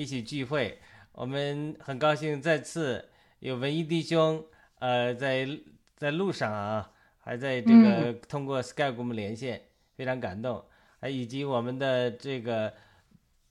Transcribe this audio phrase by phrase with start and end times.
[0.00, 0.78] 一起聚会。
[1.12, 3.06] 我们很高兴再次
[3.40, 4.42] 有文艺弟兄，
[4.78, 5.46] 呃，在
[5.94, 6.90] 在路上啊，
[7.20, 9.60] 还在这个通过 Skype 跟我们连线，
[9.98, 10.64] 非常感动。
[11.00, 12.72] 还以及我们的这个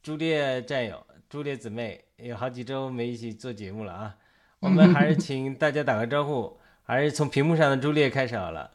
[0.01, 4.16] 朱烈战友、朱烈姊妹，有好几周没一起做节目了啊。
[4.59, 8.71] 我们还是请大家打个招呼， 还是从屏幕上的朱烈开始好了。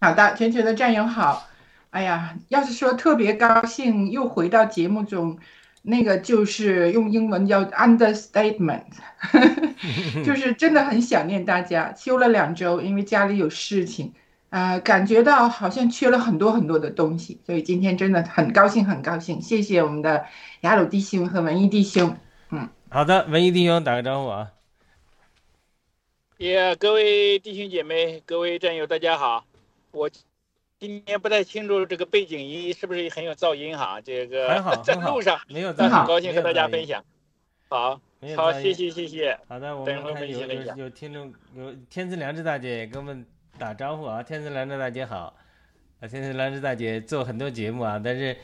[0.00, 1.50] 好的，全球的战友好。
[1.90, 5.38] 哎呀，要是说特别高兴又回到节目中，
[5.88, 8.82] 那个就是用英文叫 understatement，
[10.26, 11.94] 就是真的很想念大家。
[11.96, 14.12] 休了两周，因为家里有事情，
[14.50, 19.40] 啊、感觉到好像缺了很多很多的东西，所以今天真的很高兴，很高兴。
[19.40, 20.26] 谢谢我们的
[20.62, 22.16] 雅鲁弟兄和文艺弟兄。
[22.50, 24.50] 嗯好的，文艺弟兄打个招呼啊。
[26.38, 29.44] 也各位弟兄姐妹、各位战友，大家好。
[29.92, 30.10] 我
[30.78, 33.98] 今天不太清楚这个背景音是不是很有噪音哈？
[33.98, 37.02] 这个很好， 在路上，没有噪音，很高兴和大家分享。
[37.68, 37.98] 好，
[38.36, 39.38] 好，谢谢谢谢。
[39.48, 43.24] 好的，我们看有有有听众有天赐良知大姐也跟我们
[43.58, 45.34] 打招呼啊，天赐良知大姐好，
[46.00, 48.36] 啊，天赐良知大姐做很多节目啊，但是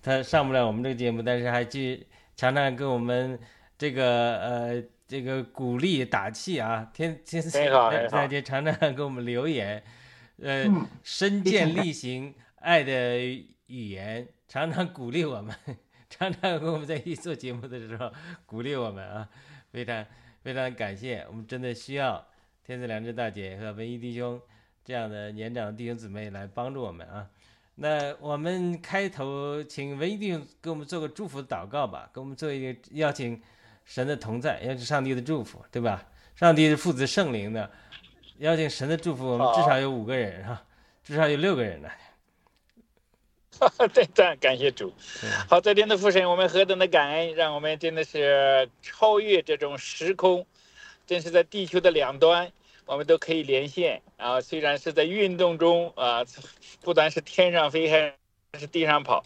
[0.00, 2.06] 她上不了我们这个节目，但是还去
[2.36, 3.36] 常常给我们
[3.76, 9.82] 这个呃这个鼓励打气啊，天天赐很好良知大姐常常给我们留言，
[10.42, 13.18] 呃，嗯，身见力行爱的
[13.66, 15.54] 语言，常常鼓励我们，
[16.08, 18.10] 常常跟我们在一起做节目的时候
[18.46, 19.28] 鼓励我们啊，
[19.70, 20.04] 非常
[20.42, 22.26] 非常感谢，我们真的需要
[22.64, 24.40] 天赐良知大姐和文艺弟兄
[24.84, 27.28] 这样的年长的弟兄姊妹来帮助我们啊。
[27.76, 33.40] 那我们开头请文艺弟兄给我们做个祝福祷告吧，给我们做一个邀请
[33.84, 36.06] 神的同在，邀请上帝的祝福，对吧？
[36.36, 37.70] 上帝是父子圣灵的，
[38.40, 40.62] 邀请神的祝福，我们至少有五个人哈、
[41.04, 41.90] 至少有六个人呢。
[43.92, 44.94] 对，赞感谢主。
[45.46, 50.46] 好，在天的父神，我们何等的感恩，让我们真的是超越这种时空，
[51.06, 52.50] 真是在地球的两端，
[52.86, 54.40] 我们都可以连线啊。
[54.40, 56.24] 虽然是在运动中啊，
[56.80, 58.14] 不单是天上飞还
[58.58, 59.22] 是地上跑，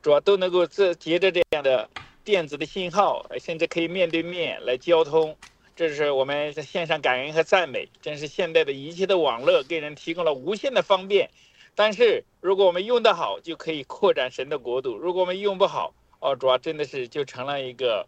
[0.00, 1.90] 主要都能够这接着这样的
[2.22, 5.36] 电子的信号，甚至可以面对面来交通。
[5.82, 11.28] 这是我们在线上感恩和赞美，真是现代的一切的网络给人提供了无限的方便。
[11.74, 18.06] 但是如果我们用得好，就可以扩展神的国度；如果我们用不好，哦，主啊真的是就成了一个，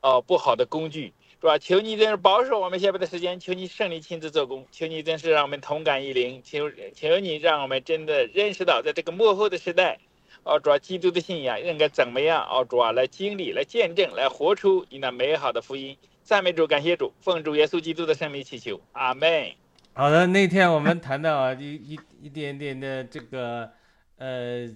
[0.00, 1.58] 哦不好的工具，是吧？
[1.58, 9.98] 求你真是保守我们下边的时间，求你圣灵亲自做工，求你真是让我们同感一灵，求求你让我们真的认识到，在这个幕后的时代，
[10.44, 12.46] 哦，主啊基督的信仰应该怎么样？
[12.48, 15.96] 哦，主啊来经历、来见证、来活出你那美好的福音。
[16.24, 19.52] 赞美主，感谢主，奉主耶稣基督的圣名祈求，阿门。
[19.92, 23.70] 好的，那天我们谈到啊，一一一点点的这个
[24.18, 24.68] 呃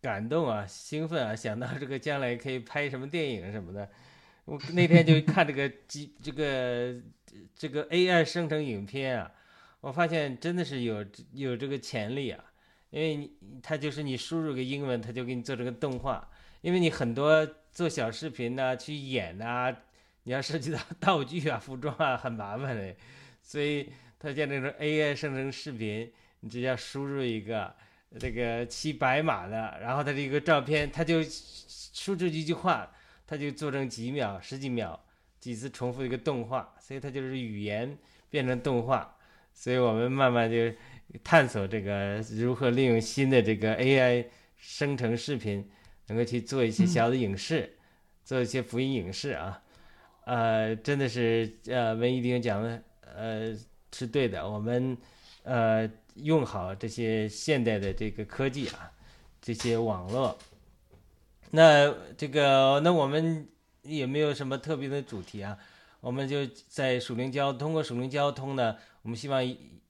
[0.00, 3.88] 感动啊、兴奋啊，想到这个将来可以拍什么电影什么的。
[4.46, 6.94] 我那天就看这个机 这个
[7.54, 9.30] 这个 AI 生成影片啊，
[9.80, 11.04] 我发现真的是有
[11.34, 12.42] 有这个潜力啊，
[12.90, 13.30] 因为你
[13.62, 16.28] 它就是你输入个英文，它就给你做这个动画。
[16.62, 19.72] 因为你很多做小视频呐、去演呐、
[20.26, 22.94] 你要涉及到 道具啊、服装啊，很麻烦的，
[23.42, 23.90] 所以。
[24.18, 27.72] 它像那种 AI 生成视频，你只要输入一个
[28.18, 32.90] 这个骑白马的，然后它这个照片，它就输出一句话，
[33.26, 34.98] 它就做成几秒、十几秒
[35.38, 37.96] 几次重复一个动画，所以它就是语言
[38.30, 39.16] 变成动画。
[39.52, 40.56] 所以我们慢慢就
[41.22, 44.24] 探索这个如何利用新的这个 AI
[44.56, 45.70] 生成视频，
[46.06, 47.76] 能够去做一些小的影视，
[48.24, 49.62] 做一些福音影视啊。
[50.26, 53.58] 呃，真的是呃，文艺兵讲的呃。
[53.92, 54.94] 是对的，我们
[55.42, 58.92] 呃用好这些现代的这个科技啊，
[59.40, 60.36] 这些网络。
[61.52, 63.48] 那这个那我们
[63.80, 65.56] 也没有什么特别的主题啊，
[66.00, 69.40] 我们就在属灵交通过属灵交通呢，我们希望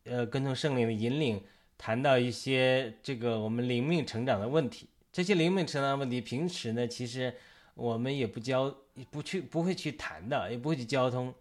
[0.05, 1.43] 呃跟从圣灵的引领，
[1.77, 4.89] 谈到一些这个我们灵命成长的问题。
[5.11, 7.35] 这些灵命成长问题，平时呢其实
[7.75, 11.35] 我们也不教交不去不会去谈的，也不会去交通。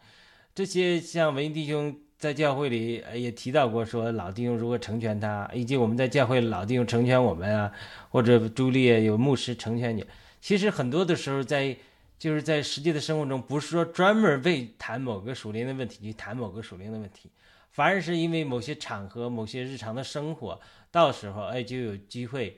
[0.53, 1.95] 这些像文艺弟兄。
[2.17, 7.71] 在教会里也提到过，说老弟兄如何成全他，以及我们在教会老弟兄成全我们啊，
[8.09, 10.03] 或者朱丽有牧师成全你。
[10.39, 11.75] 其实很多的时候，在
[12.17, 17.29] 就是在实际的生活中，不是说专门为谈某个属灵的问题去谈某个属灵的问题，
[17.69, 20.59] 反而是因为某些场合、某些日常的生活，
[20.89, 22.57] 到时候哎就有机会，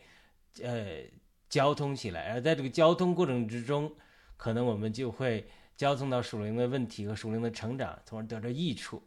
[0.62, 0.86] 呃，
[1.50, 2.32] 交通起来。
[2.34, 3.92] 而在这个交通过程之中，
[4.38, 5.46] 可能我们就会
[5.76, 9.02] 交通到属灵的问题和属灵的成长，从而得到益处。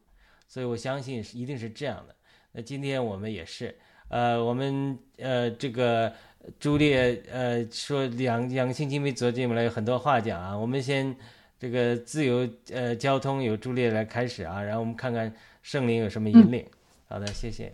[0.46, 2.14] 所以我相信一定是这样的。
[2.52, 3.74] 那今天我们也是，
[4.08, 6.12] 呃，我们呃这个
[6.58, 10.56] 朱列呃说两两个星期没做节目了，有很多话讲啊。
[10.58, 11.16] 我们先
[11.58, 15.32] 这个自由呃交通由朱列来开始啊，然后我们看看
[15.62, 16.66] 圣灵有什么引领。
[17.06, 17.72] 好的，谢谢。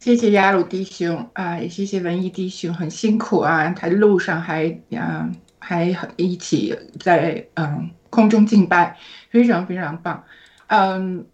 [0.00, 5.30] 谢谢雅鲁弟兄啊，也谢谢文艺弟兄，很辛苦啊，他路上还啊
[5.60, 7.90] 还一起在嗯。
[8.10, 8.98] 空中敬拜，
[9.30, 10.24] 非常非常棒。
[10.66, 11.24] 嗯，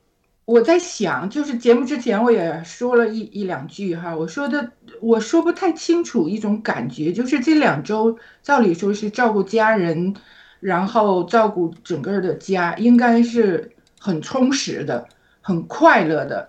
[0.45, 10.15] 我在想，就是节目之前我也说了一一两句哈，我说的我说不太清楚一种感觉，就是这两周照理说是照顾家人，
[10.61, 15.09] 然后照顾整个的家，应该是很充实的，
[15.41, 16.47] 很快乐的。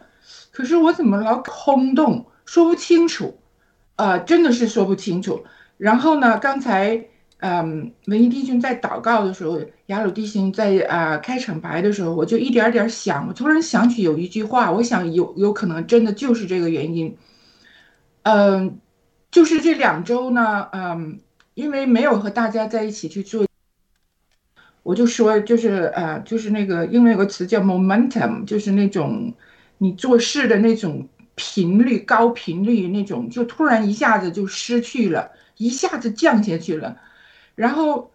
[0.57, 3.37] 可是我怎么老空洞，说不清楚，
[3.95, 5.43] 呃，真的是说不清楚。
[5.77, 7.05] 然后呢，刚才。
[7.39, 17.15] 嗯，文艺弟兄在祷告的时候，雅鲁弟兄在啊开场白的时候，我就一点点想，我突然想起有一句话，我想有有可能真的就是这个原因。
[18.23, 18.79] 嗯，
[19.29, 21.19] 就是这两周呢，嗯，
[21.53, 23.45] 因为没有和大家在一起去做，
[24.81, 29.31] 我就说就是呃，就是那个英文有个词叫 momentum，就是那种
[29.77, 36.98] 你做事的那种频率高频率那种，就突然一下子就失去了，一下子降下去了。
[37.55, 38.12] 然后，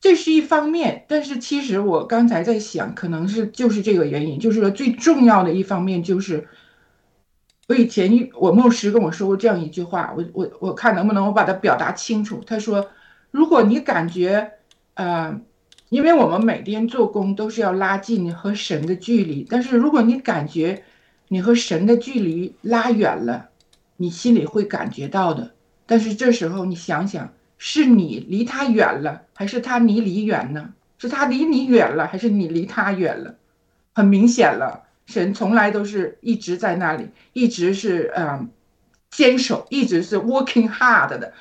[0.00, 6.48] 这是一方面，但是其实我刚才在想，可能是就是这个原因，就是说最重要的一方面就是，
[7.68, 12.42] 我以前我牧师跟我说过这样一句话，我我我看能不能我把它表达清楚。
[12.46, 12.88] 他说，
[13.30, 14.52] 如果你感觉，
[14.94, 15.40] 呃，
[15.88, 20.84] 因为我们每天做工都是要拉近你和神的距离，但是如果你感觉
[21.28, 23.48] 你和神的距离拉远了，
[23.96, 25.52] 你心里会感觉到的。
[25.86, 27.32] 但是这时候你想想。
[27.60, 30.74] 是你离他远了，还是他离你远呢？
[30.96, 33.34] 是他离你远了，还是你离他远了？
[33.92, 38.48] 很明显了，神从来都是一直在那里，一直是嗯
[39.10, 41.32] 坚守，一直是 working hard 的。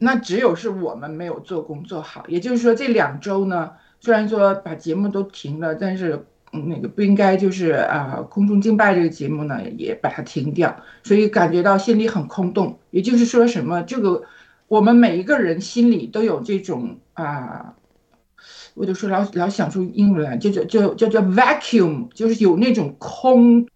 [0.00, 2.24] 那只有是我们没有做工做好。
[2.26, 12.78] 也就是说，这两周呢，虽然说把节目都停了，但是那个不应该就是啊，空中敬拜这个节目呢也把它停掉，所以感觉到心里很空洞。
[12.90, 14.24] 也就是说，什么这个
[14.66, 17.74] 我们每一个人心里都有这种啊。
[18.74, 23.66] 我就说老老想出英文来，就叫叫叫叫 vacuum，就是有那种空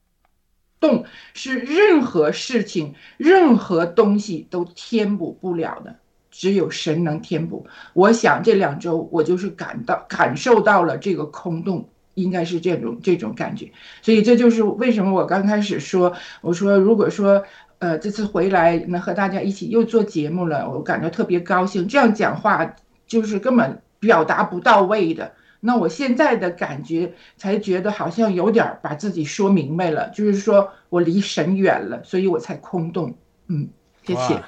[0.81, 1.05] 洞，
[1.35, 5.97] 是任何事情、任何东西都填补不了的，
[6.37, 7.67] 只有神能填补。
[7.93, 13.71] 我想这两周我就是感到感受到了这个空洞，应该是这种这种感觉。
[14.03, 17.45] 所以这就是为什么我刚开始说，我说如果说
[17.79, 21.87] 呃这次回来能和大家一起又做节目了，我感觉特别高兴。
[21.87, 22.75] 这样讲话
[23.07, 23.81] 就是根本。
[24.01, 33.15] 表达不到位的，那我现在的感觉才觉得好像有点把自己说明白了，就是说我离神远了，所以我才空洞。
[33.49, 33.67] 嗯，
[34.05, 34.43] 谢谢。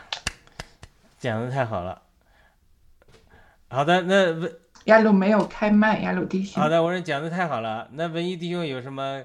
[1.27, 2.03] 讲的太好了。
[3.69, 6.63] 好的，那文亚鲁没有开麦，亚鲁弟兄。
[6.63, 7.89] 好的，我说讲的太好了。
[7.93, 9.25] 那文艺弟兄有什么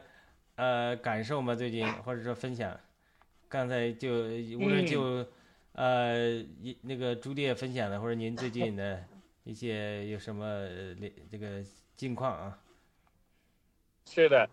[0.56, 1.56] 呃感受吗？
[1.56, 2.80] 最近或者说分享？
[3.48, 4.10] 刚才就
[4.60, 5.26] 无论就
[5.74, 6.44] 呃
[6.82, 9.04] 那个朱丽叶分享的，或者您最近的。
[9.44, 10.68] 一些有什么
[11.28, 11.64] 这个
[11.96, 12.60] 近况啊？
[14.06, 14.48] 是的，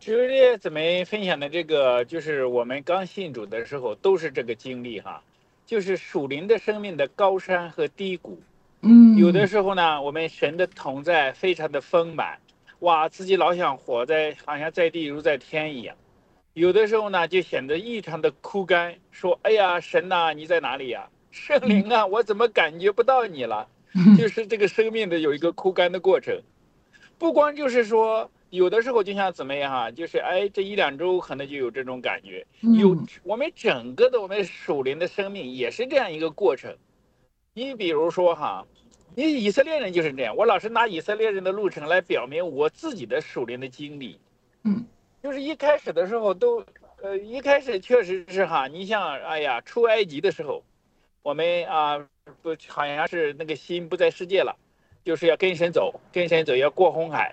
[0.00, 5.22] 朱烈怎么分享的这个，就是我们刚信主的时候都是这个经历哈，
[5.66, 8.40] 就是属灵的生命的高山和低谷。
[8.82, 12.38] 嗯，有的时候呢，我们神的同在非常的丰满，
[12.78, 15.96] 哇，自己老想活在好像在地如在天一样。
[16.52, 21.08] 有的时候呢，就显得异常的枯干，说：“哎呀，神呐，你在哪里呀？
[21.30, 23.68] 圣灵啊，我怎么感觉不到你了？”
[24.18, 26.42] 就是这个生命的有一个枯干的过程，
[27.18, 32.46] 不光就是说，有的时候就像怎么样哈，就是哎，这一两周可能就有这种感觉。
[32.78, 36.76] 有我们整个的我们属灵的生命也是这样一个过程。
[37.54, 38.66] 你比如说哈，
[39.14, 44.18] 你以色列人就是这样，我老是拿以色列人的路程来表明我自己的属灵的经历。
[44.64, 44.84] 嗯，
[45.22, 46.64] 就是一开始的时候都，
[47.02, 50.62] 呃，一开始确实是哈，你像哎呀，出埃及的时候，
[51.22, 52.06] 我们啊。
[52.42, 54.56] 不，好像是那个心不在世界了，
[55.04, 57.32] 就是要跟神走，跟神走要过红海，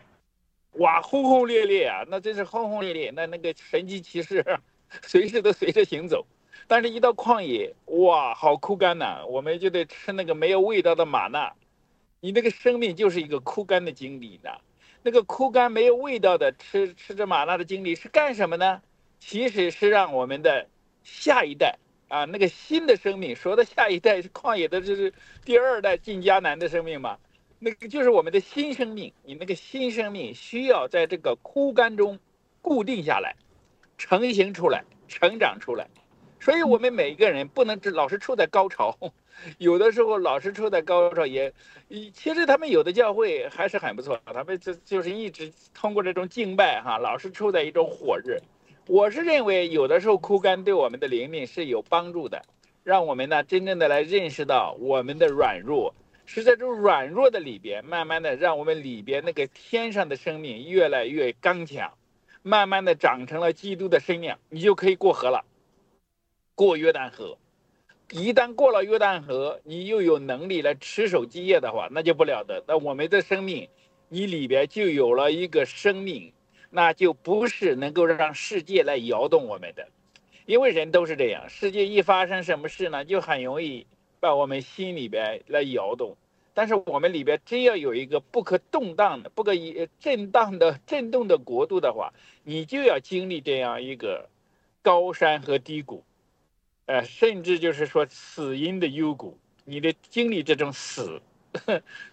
[0.73, 4.43] 哇，轰轰烈烈啊，那真是轰轰烈烈，那那个神迹骑士
[5.03, 6.25] 随时都随着行走，
[6.67, 11.53] 但是一到旷野，哇，好枯干呐，我们就得吃那个没有味道的玛纳，
[12.19, 14.49] 你那个生命就是一个枯干的经历呢，
[15.01, 18.81] 那个枯干没有味道的吃吃着玛纳的经历是干什么呢？
[19.19, 20.67] 其实是让我们的
[21.03, 21.77] 下一代。
[22.09, 25.11] 啊，那个新的生命，说的下一代是旷野的，这是
[25.43, 27.17] 第二代进迦南的生命嘛？
[27.63, 29.13] 那个就是我们的新生命。
[29.23, 32.19] 你那个新生命需要在这个枯干中
[32.61, 33.35] 固定下来，
[33.97, 35.87] 成型出来，成长出来。
[36.41, 38.97] 所以我们每一个人不能只老是处在高潮，
[39.59, 41.53] 有的时候老是处在高潮也，
[42.13, 48.37] 其实他们有的教会还是很不错，他们就就是一直通过这种敬拜哈，老是处在一种火热。
[48.87, 52.41] 我是认为，有的时候枯干对我们的灵命是有帮助的，
[52.83, 61.97] 让我们呢真正的来认识到我们的软弱，是在这种软弱的里边，慢慢的让我们里边那个天上的生命越来越刚强，
[62.41, 65.45] 慢慢的长成了基督的身量，你就可以过河了，
[66.55, 67.37] 过约旦河。
[68.11, 72.63] 一旦过了约旦河，你又有能力来持守基业的话，那就不了得。
[72.67, 73.69] 那我们的生命，
[74.09, 76.33] 你里边就有了一个生命。
[76.75, 79.87] 那就不是能够让世界来摇动我们的，
[80.47, 83.85] 因为人都是这样，世界一发生什么事呢，就很容易
[84.23, 86.15] 把我们心里边来摇动。
[86.53, 92.13] 但是我们里边真要有一个不可动荡的、不可以震荡的、震动的国度的话，
[92.43, 94.29] 你就要经历这样一个
[94.81, 96.05] 高山和低谷，
[96.85, 101.21] 呃，甚至就是说死因的幽谷，你得经历这种死，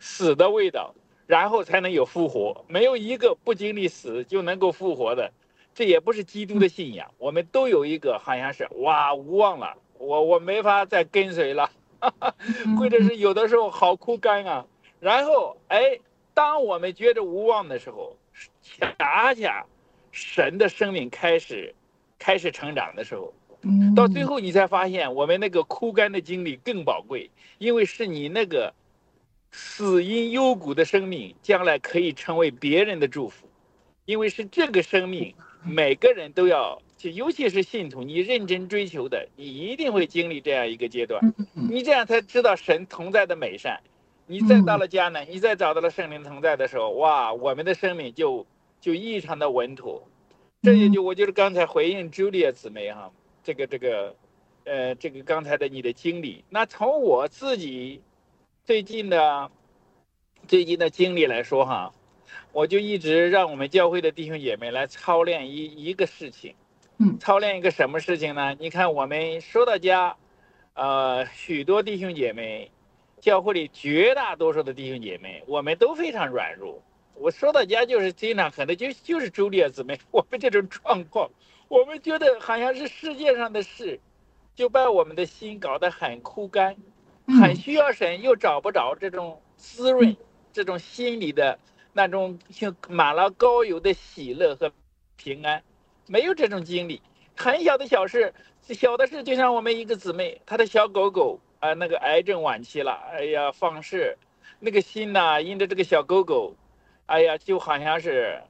[0.00, 0.93] 死的味道。
[1.26, 5.31] 然后才能有复活，没有一个不经历死就能够复活的，
[5.73, 7.09] 这也不是基督的信仰。
[7.19, 11.71] 我们都有一个，好像是哇无望了，我我没法再跟随了，
[12.78, 14.66] 或者是有的时候好枯干啊。
[15.00, 15.99] 然后哎，
[16.35, 18.16] 当我们觉得无望的时候，
[18.62, 19.64] 恰恰
[20.11, 21.75] 神的生命开始
[22.19, 23.33] 开始成长的时候，
[23.95, 28.73] 到最后你才发现，我们那个枯干的经历更宝贵，因为是你那个。
[29.52, 33.49] 死因幽谷的生命，将来可以成为别人的祝福，
[34.04, 43.80] 因为是这个生命，每个人都要，就尤其是信徒，你认真追求的，你一定会经历这样一个阶段，你这样才知道神同在的美善。
[44.26, 48.47] 你再到了迦南，你再找到了圣灵同在的时候，哇，我们的生命就
[48.83, 50.07] 就异常的稳妥。
[50.61, 53.11] 这也就我就是刚才回应 Julia 姊妹哈，
[53.42, 54.14] 这个这个，
[54.64, 56.45] 呃，这个刚才的你的经历。
[56.50, 58.02] 那从我自己
[58.66, 59.50] 最近的
[60.47, 61.95] 最近的经历来说哈，
[62.52, 66.54] 我就一直让我们教会的弟兄姐妹来操练一一个事情，
[67.02, 68.54] 嗯操练一个什么事情呢？
[68.61, 70.19] 你看我们说到家，
[70.75, 72.71] 呃，许多弟兄姐妹，
[73.23, 76.83] 教会里绝大多数的弟兄姐妹，我们都非常软弱。
[77.14, 81.30] 我说到家就是经常可能就就是朱丽叶姊妹， 我们这种状况，
[81.69, 83.99] 我们觉得好像是世界上的事，
[84.54, 86.76] 就把我们的心搞得很枯干，
[87.26, 90.14] 很嗯需要神，又找不着这种滋润，
[90.52, 91.59] 这种心里的
[91.95, 94.71] 那种像满了高油的喜乐和
[95.16, 95.62] 平安，
[96.11, 97.00] 没有这种经历。
[97.37, 104.19] 很小的小事，小的事就像我们一个姊妹，她的小狗狗啊、那个癌症晚期了，哎呀，放矢，
[104.59, 106.57] 那个心呐、因着这个小狗狗，
[107.07, 108.43] 哎呀，就好像是，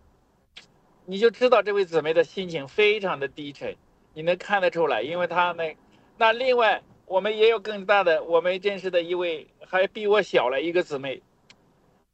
[1.05, 3.76] 你就知道这位姊妹的心情非常的低沉，
[4.14, 5.76] 你能看得出来，因为她那，
[6.17, 11.21] 那另外我们也有更大的，我们认识的一位还比我小了一个姊妹，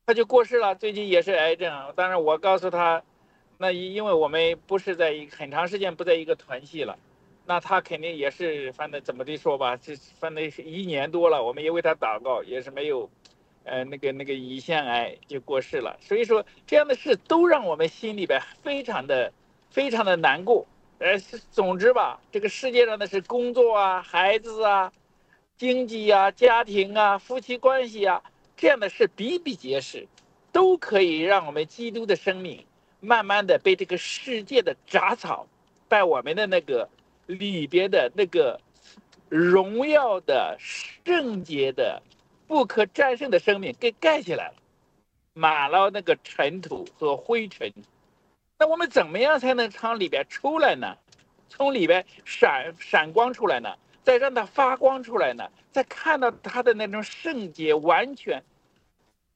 [0.06, 1.92] 她就过世了，最近也是癌症。
[1.94, 3.04] 当然我告诉她，
[3.58, 6.98] 那因因为我们不是在一很长时间不在一个团系了，
[7.46, 13.10] 那他肯定也是，反正怎么的说吧，这反正是一年多了，我们也为他祷告，也是没有。
[13.68, 19.32] 呃，那个那个胰腺癌就过世了，所以说这样的事都让我们心里边非常的
[19.72, 20.64] 非常的难过。
[21.00, 21.18] 呃，
[21.50, 24.92] 总之吧，这个世界上的是工作啊、孩子啊、
[25.56, 28.22] 经济啊、家庭啊、夫妻关系啊，
[28.56, 30.06] 这样的事比比皆是，
[30.52, 32.64] 都可以让我们基督的生命
[33.00, 35.46] 慢慢的被这个世界的杂草，
[35.88, 36.88] 把我们的那个
[37.26, 38.60] 里边的那个
[39.28, 42.02] 荣耀的、圣洁的。
[42.48, 44.54] 不可战胜的生命给盖起来了，
[45.34, 47.72] 满了那个尘土和灰尘。
[48.56, 50.96] 那我们怎么样才能从里边出来呢？
[51.48, 53.74] 从里边闪闪光出来呢？
[54.04, 55.50] 再让它发光出来呢？
[55.72, 58.40] 再看到它的那种圣洁完全，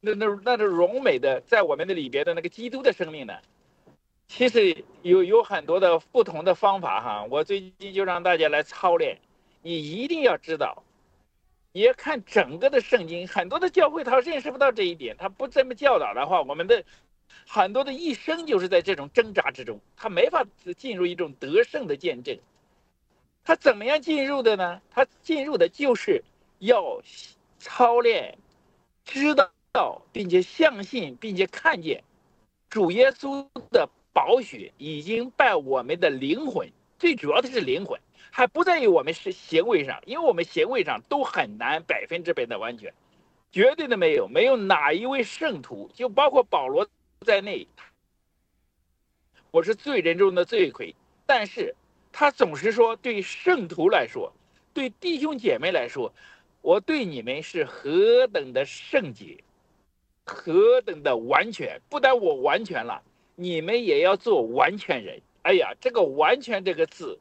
[0.01, 3.35] 那那那种荣美的在我们的里边的那个基督的生命呢？
[4.29, 7.27] 其实有有很多的不同的方法哈。
[7.31, 9.19] 我最近就让大家来操练，
[9.63, 10.83] 你一定要知道。
[11.73, 16.83] 也要看整个的圣经，很多的教会他认识不到这一点，他不这么教导的话，我们的
[17.47, 20.45] 很多的一生就是在这种挣扎之中，他没法
[20.77, 22.37] 进入一种得胜的见证。
[23.45, 24.81] 他怎么样进入的呢？
[24.91, 26.25] 他进入的就是
[26.59, 27.01] 要
[27.59, 28.37] 操练，
[29.05, 32.03] 知道到并且相信并且看见
[32.69, 38.01] 主耶稣的宝血已经把我们的灵魂，最主要的是灵魂。
[38.33, 42.95] 还不在于我们是行为上，因为我们行为上都很难百分之百的完全，
[43.51, 46.89] 绝对的没有，没有哪一位圣徒，就包括保罗
[47.27, 47.67] 在内，
[49.51, 50.95] 我是罪人中的罪魁，
[51.27, 51.75] 但是
[52.13, 54.33] 他总是说，对圣徒来说，
[54.73, 56.13] 对弟兄姐妹来说，
[56.63, 59.43] 我对你们是何等的圣洁，
[60.31, 63.03] 何等的完全，不但我完全了，
[63.35, 65.21] 你们也要做完全人。
[65.43, 67.19] 哎呀，这个“完全”这个字。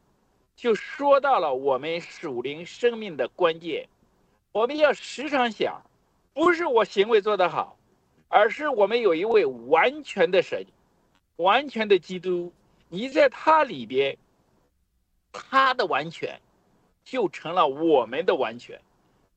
[0.55, 3.87] 就说到了我们属灵生命的关键，
[4.51, 5.81] 我们要时常想，
[6.33, 7.77] 不是我行为做得好，
[8.27, 10.65] 而是我们有一位完全的神，
[11.37, 12.51] 完全的基督，
[12.89, 14.17] 你在他里边，
[15.31, 16.39] 他的完全
[17.05, 18.81] 就成了我们的完全，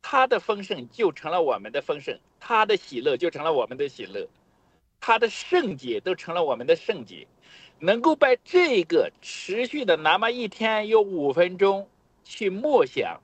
[0.03, 4.29] 他的丰盛就成了我们的丰盛，他的喜乐就成了我们的喜乐，
[5.01, 7.27] 他的圣洁都成了我们的圣洁。
[7.79, 11.89] 能够把这个持续的哪怕一天有五分钟
[12.23, 13.21] 去默想、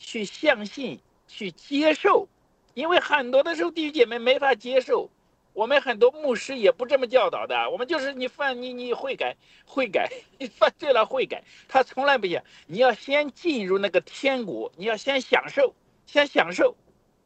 [0.00, 2.26] 去相信、去接受，
[2.74, 5.08] 因为很多的时候弟兄姐妹没法接受，
[5.52, 15.72] 我们很多牧师也不这么教导的，我们就是你犯你你悔改悔改， 你 犯罪了悔改，他从来不讲，你要先进入那个天国，你要先享受，
[16.10, 16.74] 先享受，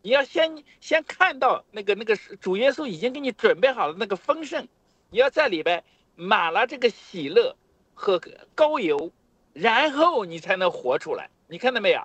[0.02, 4.68] 你要先先看到那个那个主耶稣已经给你准备好了那个丰盛，
[5.10, 5.82] 你要在里边。
[6.16, 7.56] 满了这个喜乐
[7.92, 8.20] 和
[8.54, 9.10] 高油，
[9.52, 11.28] 然后你才能活出来。
[11.48, 12.00] 你看到没有？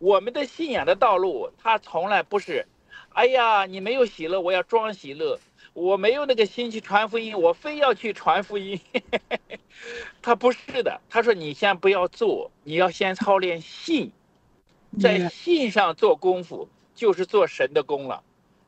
[0.00, 2.66] 我们的信仰的道路，它从来不是，
[3.10, 5.38] 哎呀，你没有喜乐，我要装喜乐；
[5.72, 8.80] 我没有那个心去传福音，我非要去传福音。
[10.20, 14.10] 他不是的，他说你先不要做，你要先操练信，
[15.00, 18.22] 在信上做功夫，就是做神的功了。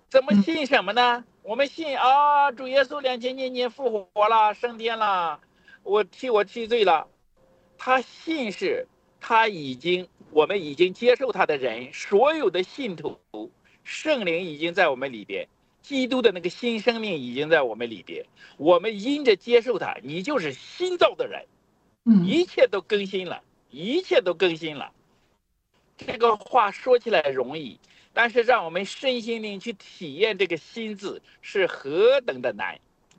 [0.08, 1.24] 怎么信什么呢？
[1.42, 5.40] 我们信啊，主耶稣两千年前复活了，升天了，
[5.82, 7.06] 我替我替罪了。
[7.78, 8.86] 他信是，
[9.20, 13.18] 他已经，我们已经接受他的人，所有的信徒，
[13.84, 15.46] 圣灵已经在我们里边，
[15.82, 18.24] 基督的那个新生命已经在我们里边。
[18.56, 21.46] 我们因着接受他，你就是新造的人，
[22.04, 24.92] 嗯一切都更新了，一切都更新了。
[25.96, 27.78] 这个话说起来容易，
[28.12, 32.78] 但是让我们身心灵去体验这个心字是何等的难，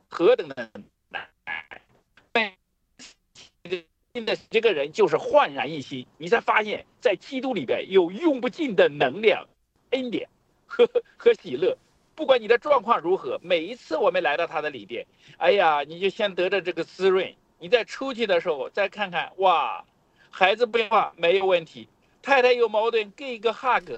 [0.09, 0.69] 何等的
[1.09, 2.51] 难。
[4.13, 9.47] 真的，这个人就是焕然一新，你才发现，在基督里边有用不尽的能量、
[9.91, 10.27] 恩典
[10.65, 11.77] 和和喜乐。
[12.15, 15.05] 不管你的状况如何，每一次我们来到他的里边，
[15.37, 17.35] 哎呀，你就先得着这个滋润。
[17.59, 19.85] 你再出去的时候，再看看，哇，
[20.31, 21.87] 孩子不怕没有问题，
[22.27, 23.89] 太太有矛盾给一个 hug，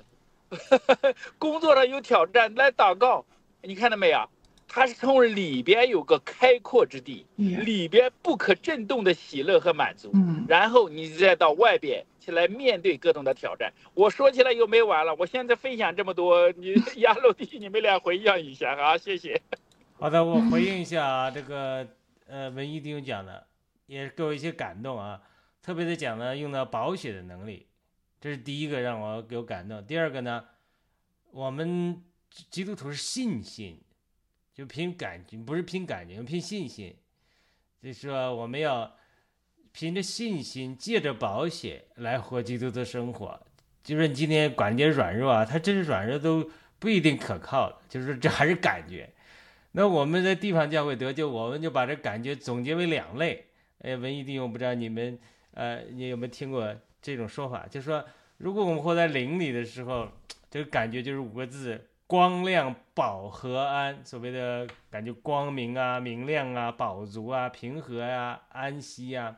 [1.40, 3.26] 工作上有挑战来祷告，
[3.64, 4.30] 你看到没有？
[4.68, 13.74] 他是从里边有个开阔之地，里边不可震动的喜乐和满足，嗯，然后你再到外边去来面对各种的挑战。
[13.96, 19.42] 我说起来又没完了，我现在分享这么多，你亚楼弟，你们俩回应一下 啊，谢谢。
[20.00, 21.88] 好的，我回应一下啊，这个
[22.28, 23.48] 呃文艺弟兄讲的
[23.88, 25.20] 也给我一些感动啊，
[25.64, 27.66] 特别是讲呢用到保险的能力，
[28.20, 29.86] 这是第一个让我有感动。
[29.86, 30.46] 第二个呢，
[31.32, 32.02] 我们
[32.50, 33.82] 基督徒是信心。
[34.52, 36.94] 就凭感觉，不是凭感觉，凭信心。
[37.82, 38.94] 就是说，我们要
[39.72, 43.40] 凭着信心，借着保险来活基督的生活。
[43.82, 47.78] 就是你今天感觉软弱啊，他真是软弱都不一定可靠的。
[47.88, 49.10] 就是这还是感觉。
[49.72, 53.46] 那我们在地方教会得救，我们就把这感觉总结为两类。
[53.78, 55.18] 哎，文艺弟兄，不知道你们
[55.54, 57.66] 呃，你有没有听过这种说法？
[57.70, 58.04] 就是说，
[58.38, 60.10] 如果我们活在灵里的时候，
[60.50, 61.86] 这个感觉就是五个字。
[62.08, 69.36] 光亮、饱和、安，所谓的感觉光明啊、明亮啊、饱足啊、平和呀、安息呀。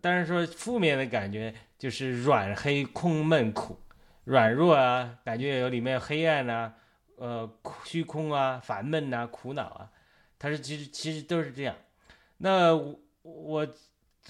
[0.00, 3.78] 但是说负面的感觉就是软、黑、空、闷、苦、
[4.24, 6.74] 软弱啊，感觉有里面黑暗呐，
[7.14, 7.48] 呃，
[7.84, 9.88] 虚空啊、烦闷呐、苦恼啊。
[10.36, 11.76] 它是其实其实都是这样。
[12.38, 13.68] 那我我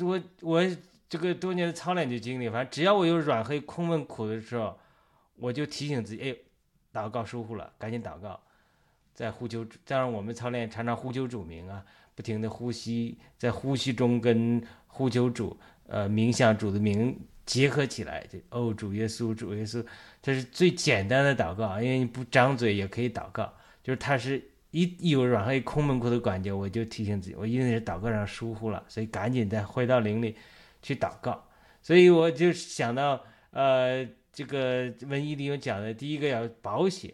[0.00, 0.62] 我我
[1.08, 4.78] 这个多年的操练就经历，反正只要我有软、黑、空、闷、苦的时候，
[5.36, 6.36] 我就提醒自己，哎。
[6.90, 8.40] 祷告疏忽了，赶紧祷告，
[9.12, 9.64] 在呼求。
[9.84, 18.26] 当然，我们操练常常呼求主名啊，不停的呼吸，在呼吸中跟呼求主，呃，冥想主的名结合起来。
[18.26, 19.84] 就哦，主耶稣，主耶稣，
[20.22, 23.52] 这是最简单的祷告，因为你不张嘴也可以祷告。
[23.84, 30.34] 就是他是一一有软黑空闷、苦的感觉，我就提醒自己，我一定是祷告上疏忽了，所以赶紧再回到灵里
[30.88, 31.48] 去祷告。
[31.82, 34.08] 所以我就想到，呃。
[34.30, 37.12] 这个文艺里有讲的，第一个要保险，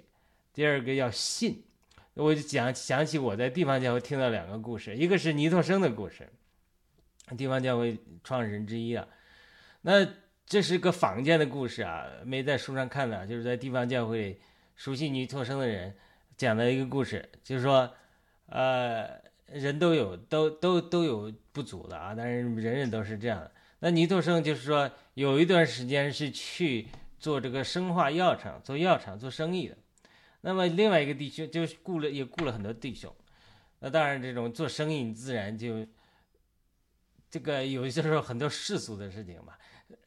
[0.52, 1.64] 第二个要信。
[2.12, 6.28] 我就讲想起我在地方教会听到两个故事，一个是尼托生的故事，
[7.34, 9.08] 地方教会创始人之一啊。
[9.80, 10.06] 那
[10.44, 14.38] 这是个坊间的故事啊，没在书上看的，就是在地方教会
[14.76, 15.96] 熟悉尼托生的人
[16.36, 17.90] 讲的一个故事，就是说，
[18.46, 23.50] 呃，人都有都都都有不足的啊，但是人人都是这样的。
[23.84, 26.88] 那尼托生就是说有一段时间是去。
[27.16, 29.74] 做这个生化药厂，做药厂做生意的，
[30.42, 33.10] 那么另外一个弟兄就雇了，也雇了很多弟兄。
[33.78, 35.86] 那当然，这种做生意自然就
[37.30, 39.54] 这个有些时候很多世俗的事情嘛，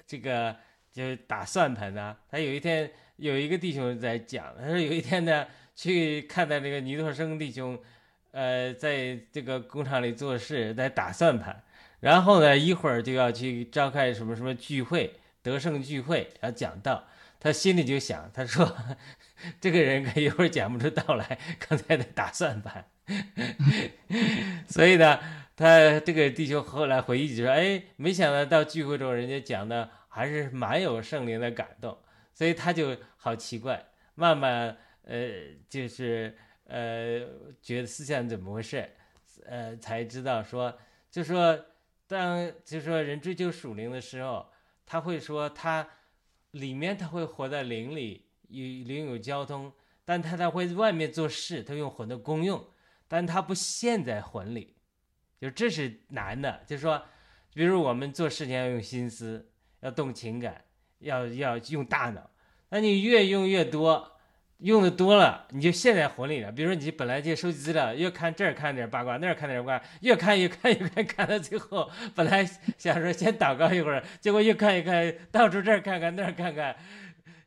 [0.06, 0.56] 这个
[0.92, 2.16] 就打算盘呐。
[2.30, 7.82] 他有一天有一个弟兄在讲，他说有一天呢去看到这个尼托生弟兄，
[8.30, 11.64] 呃，在这个工厂里做事，在打算盘，
[12.00, 15.20] 然后呢一会儿就要去召开什么什么聚会。
[15.44, 17.06] 得胜聚会要讲道，
[17.40, 18.76] 他心里就想，他说
[19.62, 22.86] 这个人可一会儿讲不出道来，刚才在打算盘。
[24.68, 25.18] 所以呢，
[25.56, 31.98] 他这个弟兄后来回忆就说：“哎，没想到到聚会中，人家讲的还是蛮有圣灵的感动。”
[32.36, 35.30] 所以他就好奇怪，慢慢呃，
[35.70, 37.22] 就是呃，
[37.62, 38.90] 觉得思想怎么回事，
[39.46, 40.78] 呃，才知道说，
[41.10, 41.58] 就说
[42.08, 44.48] 当就是说人追求属灵的时候。
[44.90, 45.86] 他会说，他
[46.52, 49.70] 里面他会活在灵里，与灵有交通，
[50.06, 52.66] 但他他会外面做事，他用魂的功用，
[53.06, 54.78] 但他不陷在魂里，
[55.42, 56.64] 就这是难的。
[56.66, 57.04] 就是说，
[57.54, 60.64] 比如我们做事情要用心思，要动情感，
[61.00, 62.32] 要要用大脑，
[62.70, 64.17] 那你越用越多。
[64.60, 66.52] 用的多了，你就陷在魂里了。
[66.52, 72.44] 比如说，你本来就收集资料，越看这儿看点八卦，那儿看点八卦，越看越看越看，看到最后，本来
[72.76, 76.76] 想说先祷告一会儿，结果越看越看，到处这儿看看那儿看看，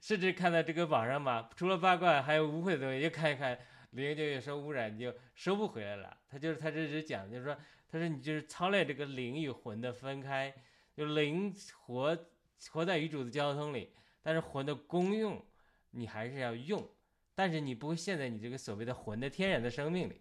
[0.00, 3.58] 甚至看到这个网上嘛，除了八卦还有污秽的东西，越看一看，
[3.90, 6.16] 灵就越受污染，你就收不回来了。
[6.30, 7.56] 他就是他这是讲，就是说，
[7.90, 10.54] 他说你就是操练这个灵与魂的分开，
[10.96, 12.16] 就灵活
[12.70, 13.90] 活在与主的交通里，
[14.22, 15.44] 但是魂的功用
[15.90, 16.88] 你还是要用。
[17.40, 20.20] 但是你不会陷在你这个所谓的魂的天然的生命里，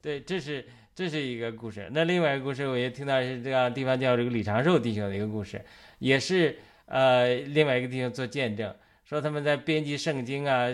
[0.00, 1.90] 对，这是这是一个故事。
[1.92, 5.60] 那另外一个故事，我也听到是这样地方叫这个李长寿弟兄的一个故事，
[5.98, 8.72] 也是呃，另外一个弟兄做见证，
[9.04, 10.68] 说他们在编辑圣经啊、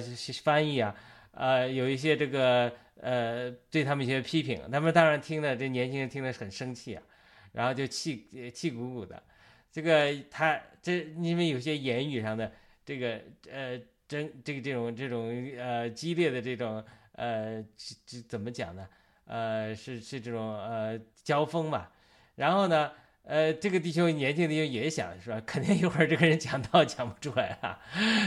[0.45, 0.95] 翻译啊，
[1.31, 7.03] 呃，有一些这个呃对他们一些批评，他们当然听了，这年轻人听了很生气啊，
[7.53, 9.23] 然后就气气鼓鼓的。
[9.73, 12.53] 这个他这因为有些言语上的
[12.85, 13.19] 这个
[13.51, 13.81] 呃
[14.13, 18.87] 争这个这种这种呃激烈的这种呃这这怎么讲呢？
[19.25, 21.91] 呃是是这种呃交锋吧。
[22.35, 22.93] 然后呢
[23.25, 27.79] 呃这个弟兄年轻的弟兄也想是吧，肯定一会儿这个人讲道讲不出来啊，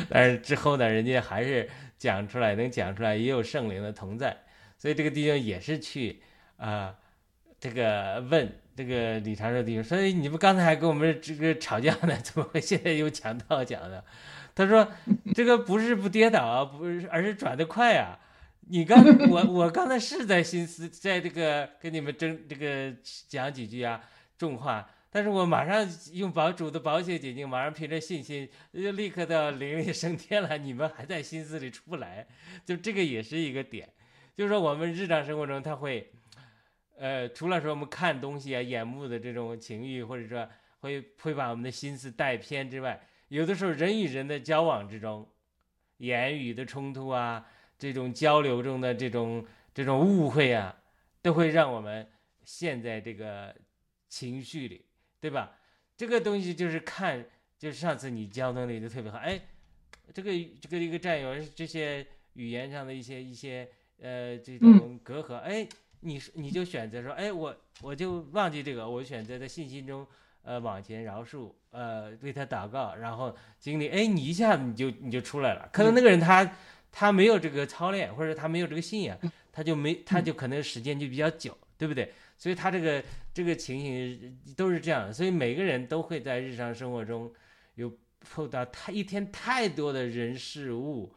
[0.09, 4.35] 但是之后呢人家还是讲出来，能讲出来，也有圣灵的同在，
[4.77, 6.21] 所以这个弟兄也是去
[6.57, 6.95] 啊、
[7.59, 8.51] 这个问。
[8.77, 14.03] 这个李长寿弟兄所以你们刚才还跟我们这个吵架呢，怎么会现在又讲道讲的？”
[14.55, 14.87] 他说：
[15.35, 18.17] “这个不是不跌倒啊，不是，而是转得快啊。
[18.67, 22.91] 你刚 我我刚才是在心思，在这个跟你们争这个
[23.27, 24.01] 讲几句啊
[24.37, 30.57] 重话，但是我马上用保主的保险解禁，马上凭着信心就立刻到灵力升天了。
[30.57, 32.25] 你们还在心思里出不来，
[32.65, 33.87] 就这个也是一个点，
[34.35, 36.09] 就是说我们日常生活中他会。”
[36.97, 40.47] 呃，除了说我们看东西啊、眼目的这种情欲，或者说
[40.79, 45.27] 会会把我们的心思带偏之外，有的时候人与人的交往之中，
[45.97, 47.45] 言语的冲突啊，
[47.77, 50.75] 这种交流中的这种这种误会啊，
[51.21, 52.09] 都会让我们
[52.43, 53.55] 陷在这个
[54.07, 54.85] 情绪里，
[55.19, 55.57] 对吧？
[55.97, 57.25] 这个东西就是看，
[57.57, 59.39] 就是上次你交通的就特别好，哎，
[60.13, 65.67] 这个这个一个战友这些语言上的一些一些呃这种隔阂，哎。
[66.01, 70.05] 你你就选择说，哎，我我就忘记这个，我选择在信心中，
[70.45, 75.67] 呃，往前饶恕，呃，为他祷告，然后经历，哎，你一下子你就你就出来了。
[75.73, 76.49] 可能那个人他
[76.91, 79.17] 他没有这个操练，或者他没有这个信仰，
[79.51, 82.13] 他就没他就可能时间就比较久，对不对？
[82.37, 83.03] 所以他这个
[83.33, 87.33] 这个情形都是这样，所以每个人都会在日常生活中
[87.73, 91.13] 有碰到太一天太多的人事物，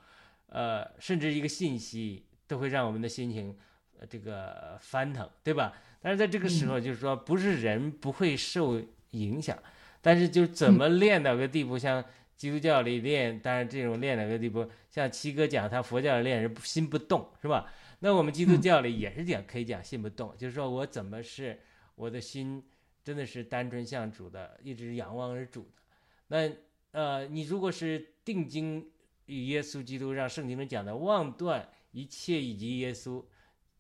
[0.46, 3.56] 呃，甚至一个信息都会让我们的心情。
[4.00, 5.72] 呃，这个翻腾，对吧？
[6.00, 8.80] 但是在这个时候，就是说，不是人不会受
[9.20, 9.56] 影响，
[10.00, 12.04] 但是就怎么练到个地步，像
[12.36, 17.72] 基督教里练，当然这种练到个地步，像七哥讲他佛教里练是心不动，是吧？
[18.00, 21.58] 那我们基督教里也是讲，可以讲心不动，就是说我怎么是
[21.96, 22.62] 我的心
[23.02, 25.82] 真的是单纯向主的，一直仰望而主的。
[26.28, 26.50] 那
[26.92, 28.86] 呃，你如果是定睛
[29.26, 33.24] 与耶稣基督，让圣经中讲的忘断一切以及耶稣。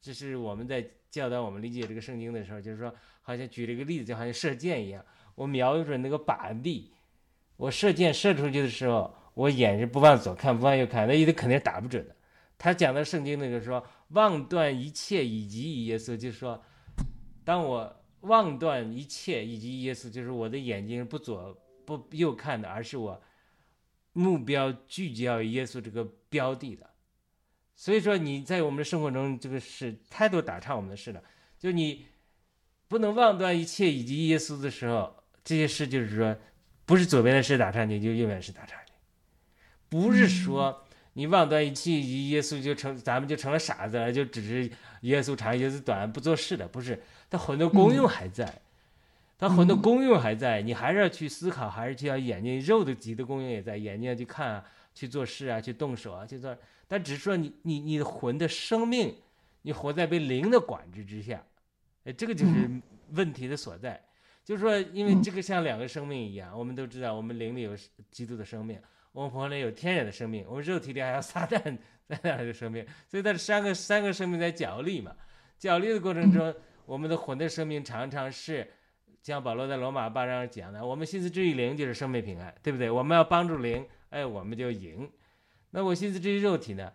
[0.00, 5.04] 这是我们在教导我们理解这个圣经的时候，就是说，好像举了一个例子，就好像射箭一样，
[5.38, 6.92] 我瞄准那个靶地，
[7.56, 12.16] 我射箭射出去的时候，我眼是不往左看，不往右看，那一定肯定打不准的。
[12.58, 16.60] 他讲的圣经那个说，望断一切以及耶稣，就是说，
[17.44, 23.22] 当我望断一切以及耶稣，就是我的眼睛不左不右看的，而是我
[24.12, 26.90] 目标聚焦于耶稣这个标的的。
[27.76, 31.22] 所以说你在我们的生活中，这个是太多打岔我们的事了。
[31.60, 32.06] 就你
[32.88, 35.17] 不能忘断一切以及耶稣的时候，
[35.48, 36.36] 这些事就是说，
[36.84, 38.92] 不是左边的事打岔你，就右边的事打岔你。
[39.88, 40.84] 不是说
[41.14, 47.02] 你忘断一气耶稣就成，咱们就成了傻子了，就只是耶稣长耶稣短，不做事的，不是。
[47.30, 48.60] 他很多功用还在，
[49.38, 56.54] 他很多功用还在，你还是要去思考，还是去要眼睛肉的级的功用也在，眼睛要去看啊，去做事啊，去动手啊，去做。
[56.86, 59.16] 但只是说你你你的魂的生命，
[59.62, 61.42] 你活在被灵的管制之下，
[62.04, 62.68] 哎，这个就是
[63.12, 63.98] 问题的所在。
[64.48, 67.76] 就是说，因为这个像两个生命一样，我们都知道，我们灵里有
[68.10, 68.80] 基督的生命，
[69.12, 71.60] 我们魂里有天然的生命，我们肉体里还有 撒旦
[72.06, 75.14] 在那里的生命，所以它是三个三个生命在角力嘛。
[75.58, 76.54] 角力的过程中，
[76.86, 78.66] 我们的魂的生命常常是
[79.22, 82.90] 像保罗在罗马八章讲的，我们心思至于灵就是生命平安，对不对？
[82.90, 85.06] 我们要帮助灵，哎，我们就赢。
[85.72, 86.90] 那我心思之于肉体呢，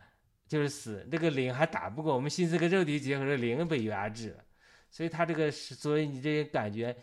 [0.47, 4.43] 就是死，这个灵还打不过我们心思跟肉体结合，这灵被压制了，
[4.89, 6.95] 所以他这个是，所以你这些感觉，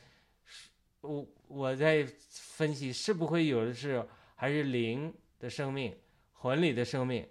[1.00, 5.94] 我我在分析是不会有的是还是灵的生命、
[6.32, 7.26] 魂里的生命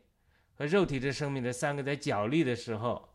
[0.55, 3.09] 和肉体的生命的三个在角力的时候，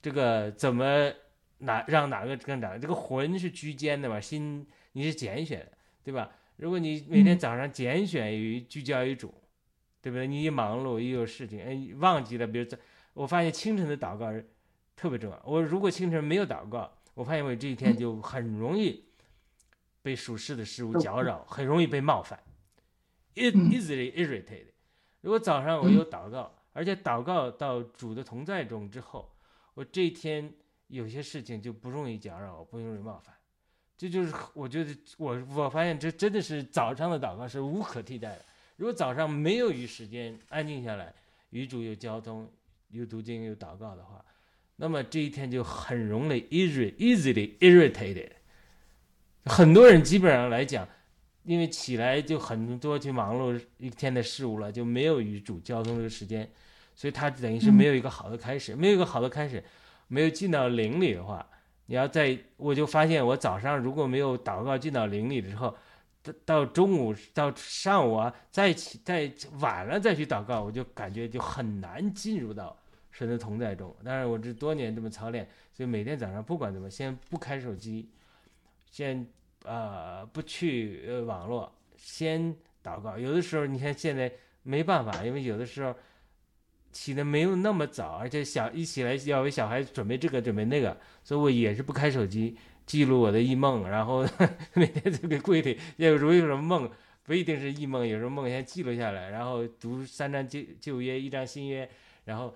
[0.00, 1.12] 这个怎么
[1.58, 2.80] 哪让哪个更长？
[2.80, 5.72] 这个魂是居间的嘛，心你是拣选的，
[6.02, 6.30] 对吧？
[6.56, 9.34] 如果你每天早上拣选于聚焦于主。
[10.02, 10.26] 对不对？
[10.26, 12.46] 你一忙碌，一有事情，哎，忘记了。
[12.46, 12.74] 比如这，
[13.12, 14.32] 我发现清晨的祷告
[14.96, 15.42] 特别重要。
[15.44, 19.04] 我如果清晨没有祷告，我发现我这一天就很容易
[20.02, 22.42] 被属世的事物搅扰，很容易被冒犯
[23.34, 24.72] ，it，easily irritated。
[25.20, 29.30] 如果早上我有祷告，而且祷告到主的同在中之后，
[29.74, 30.52] 我这一天
[30.88, 33.34] 有些事情就不容易搅扰我，不容易冒犯。
[33.96, 38.44] 这就是我觉得我我发现这真的是早上的祷告是无可替代的。
[38.76, 41.14] 如果早上没有与时间安静下来，
[41.50, 42.50] 与主有交通、
[42.88, 44.24] 有读经、有祷告的话，
[44.76, 48.30] 那么这一天就很容易 easily easily irritated。
[49.46, 50.86] 很多人基本上来讲，
[51.44, 56.48] 因为起来就很多去忙碌一天的事物了，就没有与主交通的时间，
[56.94, 59.62] 所以他等于是没有一个好的开始，没有一个好的开始，
[60.08, 61.46] 没有进到灵里的话，
[61.86, 65.74] 你要在我就发现我早上如果没有祷告进到灵里之后。
[66.22, 72.76] 到到中午到上午啊，再起再晚了再去祷告，我就感觉就很难进入到
[73.10, 73.96] 神的同在中。
[74.04, 78.06] 但是我这多年这么操练，所以每天早上不管怎么，先不开手机，
[78.90, 79.26] 先
[79.64, 83.16] 呃不去呃网络，先祷告。
[83.16, 84.30] 有的时候你看现在
[84.62, 85.94] 没办法，因为有的时候
[86.92, 92.56] 起的没有那么早，而且小一起来要为小孩准备这个准备那个，所以我也是不开手机。
[92.86, 94.26] 记录我的异梦，然后
[94.74, 96.90] 每天这个柜里，有时候有什么梦，
[97.22, 101.88] 不一定是异梦，有时候梦先记录下来，然后读三章旧旧约，一章新约，
[102.24, 102.52] 然后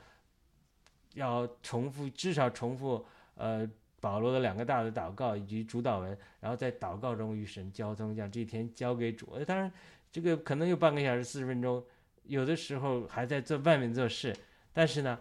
[1.14, 3.64] 要重复至少重复呃
[4.05, 9.27] 保罗的两个大的祷告以及主导文，然后在祷告中与神交通，将这一天交给主。
[9.47, 9.73] 当然
[10.12, 11.83] 这个可能有半个小时四十分钟，
[12.25, 14.37] 有的时候还在做外面做事，
[14.75, 15.19] 但是呢，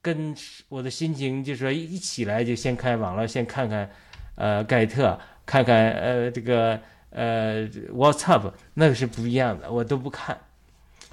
[0.00, 0.34] 跟
[0.70, 3.90] 我的心情就是说一起来就先开网络，先看看。
[4.36, 10.36] 呃，盖特，看看呃这个呃 WhatsApp，那个是不一样的，我都不看。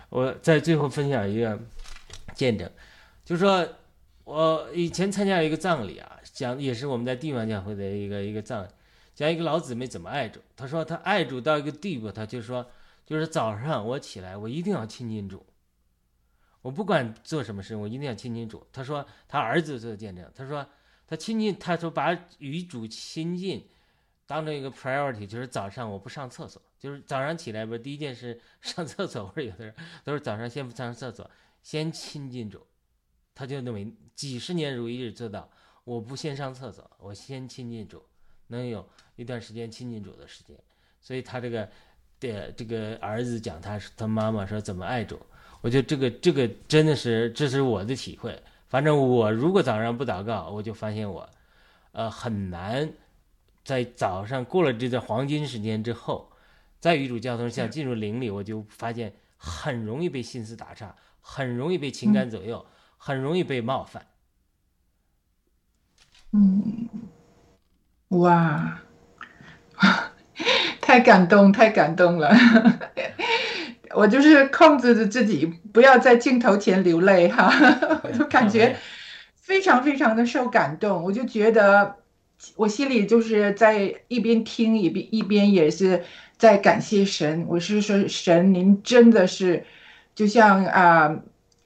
[0.10, 1.60] 我在最后分享一个
[2.34, 2.68] 见证，
[3.24, 3.64] 就是说
[4.32, 8.68] 我以前参加一个葬礼啊，讲也是我们在地方教会的一个一个葬，
[9.14, 10.40] 讲一个老姊妹怎么爱主。
[10.56, 12.66] 她说她爱主到一个地步，她就说
[13.06, 15.46] 就是早上我起来，我一定要亲近主，
[16.62, 18.66] 我不管做什么事，我一定要亲近主。
[18.72, 20.66] 她说她儿子做见证，她说。
[21.08, 23.68] 他亲近，他说把与主亲近
[24.26, 31.30] 当成一个 priority，就是早上我不上厕所，就是早上起来不是第一件事上厕所，或者有的人都是早上先不上厕所，
[31.62, 32.66] 先亲近主，
[33.42, 35.50] 他就认为几十年如一日做到，
[35.84, 38.00] 我不先上厕所，我先亲近主，
[38.46, 40.56] 能有一段时间亲近主的时间，
[41.02, 41.68] 所以他这个
[42.20, 45.20] 的这个儿子讲他他妈妈说怎么爱主，
[45.62, 48.40] 我觉得这个这个真的是这是我的体会。
[48.68, 51.28] 反正我如果早上不祷告，我就发现我，
[51.94, 52.94] 呃，很难
[53.64, 56.32] 在早上过了这段黄金时间之后，
[56.80, 62.64] 在与主交通想进入灵里，我就发现很容易被心思打岔，很容易被情感左右，
[63.04, 64.06] 很容易被冒犯。
[66.34, 66.88] 嗯，
[68.10, 68.80] 哇，
[70.80, 72.32] 太感动，太感动了。
[73.96, 77.52] 我就是控制着自己，不要在镜头前流泪哈，
[78.04, 78.78] 我就感觉
[79.34, 81.04] 非常非常的受感动。
[81.04, 81.96] 我就觉得
[82.56, 86.04] 我心里就是在一边听一边一边也是
[86.38, 87.44] 在感谢神。
[87.50, 89.66] 我是说神，您真的是
[90.14, 91.20] 就像啊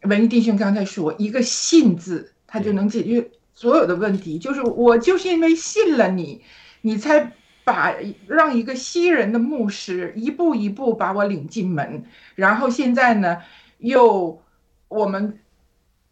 [0.06, 4.40] 文艺弟兄刚才说，一个信字他就能解决所有的问题。
[4.40, 6.42] 就是我就是因为信了你，
[6.82, 7.32] 你才。
[7.68, 7.96] 把
[8.28, 12.04] 让一个西人的牧师一步一步把我领进门，
[12.36, 13.42] 然后现在呢，
[13.80, 14.40] 又
[14.88, 15.40] 我们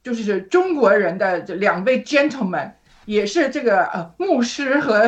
[0.01, 2.71] 就是中国人的这两位 gentleman，
[3.06, 5.08] 也是这个呃牧师和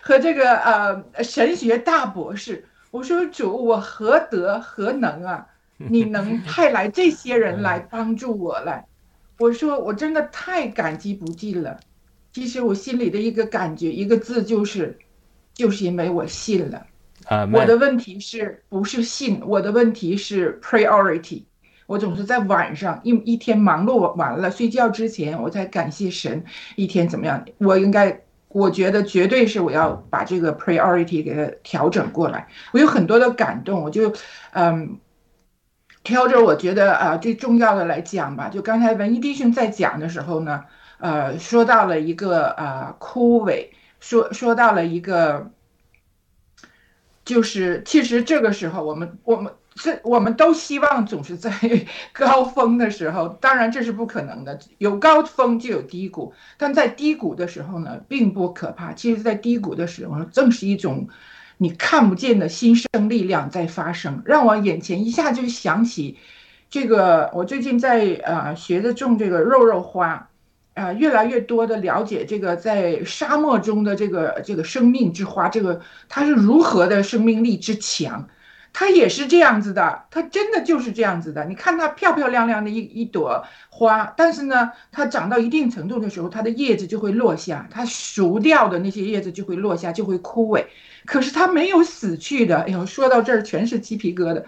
[0.00, 2.66] 和这个呃神学大博士。
[2.90, 5.46] 我说主，我何德何能啊？
[5.90, 8.84] 你能派来这些人来帮助我来？
[9.38, 11.80] 我说我真的太感激不尽了。
[12.32, 14.98] 其实我心里的一个感觉，一个字就是。
[15.54, 16.86] 就是因为我信了，
[17.26, 19.38] 啊，我的问题是不是信？
[19.44, 21.42] 我的问题是 priority。
[21.84, 26.42] 我总是在晚上一一天忙碌完了睡觉之前，我才感谢神
[26.74, 27.44] 一天怎么样？
[27.58, 32.48] 我应该，我觉得绝对是我要把这个 priority 给它调整过来。
[32.72, 34.10] 我有很多的感动，我就
[34.52, 34.96] 嗯，
[36.02, 38.48] 挑着我觉得啊最重要的来讲吧。
[38.48, 40.64] 就刚才文艺弟兄在讲的时候呢，
[40.98, 43.68] 呃，说到了一个啊枯萎。
[44.00, 45.52] 说说到了一个，
[47.24, 51.52] 就是其实这个时候，我们我们这我们都希望总是在
[52.12, 58.92] 高峰的时候，当然这是不可能的，有高峰就有低谷，但在低谷的时候呢，并不可怕。
[58.92, 61.06] 其实，在低谷的时候，正是一种
[61.62, 66.18] 你看不见的新生力量在发生，让我眼前一下就想起
[66.68, 70.28] 这个，我最近在呃学着种这个肉肉花。
[70.74, 78.26] 啊，越来越多的了解这个在沙漠中的这个这个生命之花，这个它是如何的生命力之强。
[78.72, 81.44] 它也是这样子的，它真的就是这样子的。
[81.44, 90.64] 你看它漂漂亮亮的一一朵花，但是呢，它长到一定程度的时候，它的叶子就会落下，它熟掉的那些叶子就会落下，就会枯萎。
[91.04, 92.58] 可是它没有死去的。
[92.62, 94.42] 哎呦，说到这儿全是鸡皮疙瘩。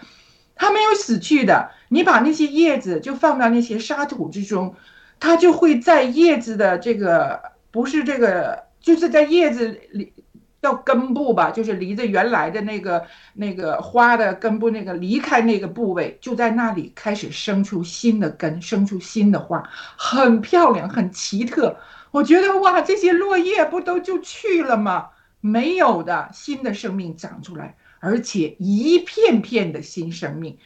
[0.54, 1.70] 它没有死去的。
[1.88, 4.74] 你把那些叶子就放到那些沙土之中，
[5.18, 7.40] 它就会在叶子的这个
[7.70, 10.12] 不是这个，就是在叶子里。
[10.60, 19.62] 到根部吧，就是离着原来的那个那个花的根部那个离开那个部位，就在那里开始生出新的根，生出新的花，
[19.98, 21.76] 很漂亮，很奇特。
[22.10, 25.08] 我觉得哇，这些落叶不都就去了吗？
[25.44, 30.56] 没有的，新的生命长出来，而且一片片的新生命。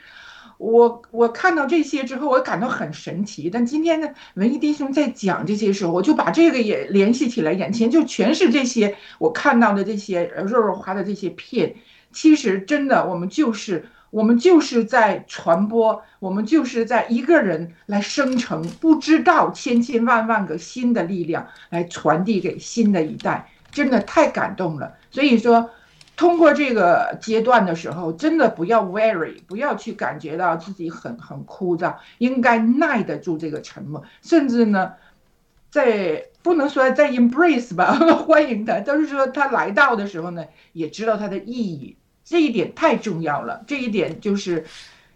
[0.57, 3.51] 我我看到这些之后，我感到很神奇。
[3.51, 11.75] 但今天呢，文艺弟兄在讲这些时候，我就把这个也联系起来，眼前就全是这些我看到的这些肉肉花的这些片。
[12.13, 23.51] 其实真的，我们就是我们就是在传播，我们就是在一个人来生成不知道千千万万个新的力量，来传递给新的一代。
[23.79, 24.93] 真的太感动了。
[25.11, 25.71] 所以说。
[26.19, 34.95] 通过这个阶段的时候，真的不要 weary，不要去感觉到自己很很枯燥，应该耐得住这个沉默，甚至呢，
[35.71, 37.95] 在不能说在 embrace 吧，
[38.27, 43.63] 欢迎他，但是说他来到的时候呢，也知道他的意义，这一点太重要了。
[43.69, 44.65] 这一点就是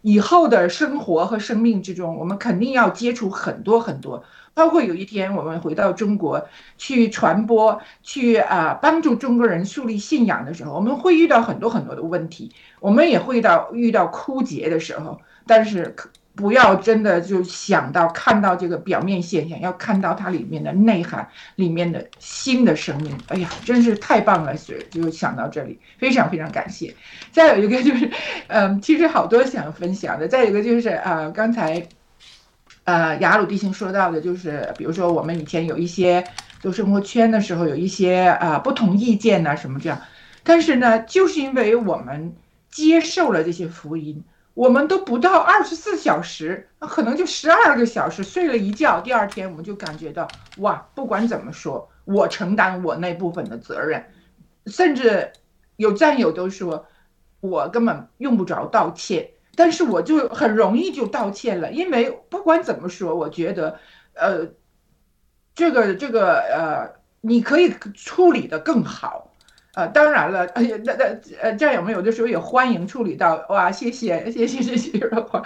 [0.02, 4.22] 以后的生活和生命之中，我们肯定要接触很多很多。
[4.54, 6.46] 包括有一天我们回到中国
[6.76, 15.20] 去传播，去啊帮助中国人树立信仰的时候，我们会遇到很多很多的问题，我们也会到遇到枯竭的时候。
[15.46, 23.16] 但是可不要真的就想到看到这个表面现象，要看到它里面的内涵，里面的新的生命。
[23.28, 24.56] 哎呀，真是太棒了！
[24.56, 26.94] 所以就想到这里，非常非常感谢。
[27.32, 28.10] 再有一个就是，
[28.48, 30.28] 嗯，其实好多想分享的。
[30.28, 31.86] 再有一个就是啊，刚才。
[32.84, 36.24] 呃，雅鲁弟兄说到的就是，比如说我们以前有一些
[36.60, 40.00] 做生活圈的时候，有一些啊不同意见呐什么这样，
[40.42, 42.34] 但是呢，就是因为我们
[42.70, 44.24] 接受了这些福音，
[44.54, 50.26] 我们都不到二十四小时，那可能就十二个小时睡了一觉，第二天我们就感觉到
[50.56, 54.04] 哇，不管怎么说，我承担我那部分的责任，
[54.66, 55.32] 甚至
[55.76, 56.84] 有战友都说，
[57.38, 59.28] 我根本用不着道歉。
[59.54, 63.78] 但是我就很容易就道歉了，因为不管怎么说，我觉得，
[64.14, 64.48] 呃，
[65.54, 66.90] 这个这个呃，
[67.20, 69.30] 你可以处理的更好，
[69.74, 71.04] 呃，当然了， 哎呀，那那
[71.42, 75.42] 呃，战友们有的时候也欢迎处理到，哇，谢谢谢谢谢谢的话，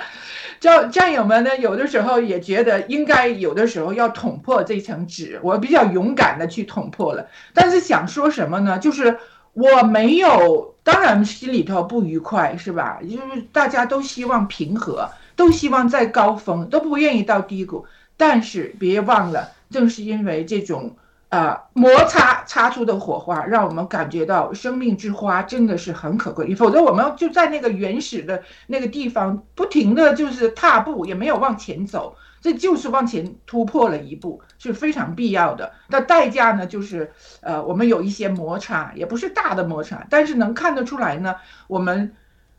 [0.60, 8.78] 战战友们呢，有的时候也觉得应该有的时候要捅破这层纸，我比较勇敢的去捅破了，但是想说什么呢？
[8.78, 9.18] 就是
[9.56, 10.74] 我没有。
[10.84, 13.00] 当然心里头不愉快是吧？
[13.02, 17.84] 因为大家都希望平和，都希望在高峰，都不愿意到低谷。
[18.16, 20.94] 但是别忘了，正是因为这种
[21.28, 26.54] 啊摩擦擦出的火花，让我们感觉到生命之花真的是很可贵。
[26.54, 32.16] 否则我们就在那个原始的那个地方，不停的就是踏步，也没有往前走。
[32.40, 35.72] 这就是往前突破了一步，是非常必要的。
[35.88, 41.36] 那代价呢，就是呃，我们有一些摩擦，也不是大的摩擦，但是能看得出来呢，
[41.66, 42.14] 我们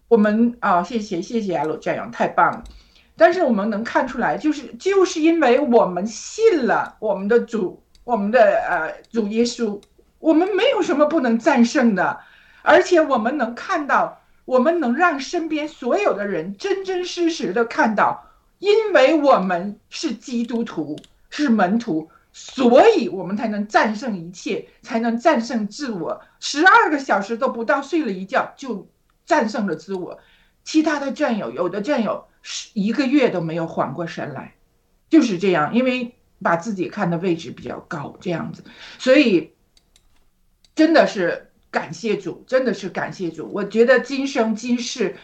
[0.07, 2.63] 我们啊，谢谢谢谢阿鲁战友，太棒了。
[3.15, 8.39] 但是我们能看出来，就是就是因为我们信了我们的主，我们的
[8.69, 9.81] 呃主耶稣，
[10.19, 12.19] 我们没有什么不能战胜的，
[12.61, 18.23] 而且我们能看到，我们能让身边所有的人真真实实的看到。
[18.59, 20.95] 因为我们是基督徒，
[21.43, 26.19] 是门徒，所以我们才能战胜一切，才能战胜自我。
[26.39, 28.89] 十二个小时都不到，睡了一觉就
[29.25, 30.19] 战胜了自我。
[30.63, 34.55] 其他的战友，有的战友是一个月都没有缓过神来，
[35.09, 38.63] 就是这样，因为把自己看的位置比较高，这样子。
[38.97, 39.53] 所以
[40.73, 43.49] 真的是感谢主，真的是感谢主。
[43.53, 45.15] 我觉得今生今世，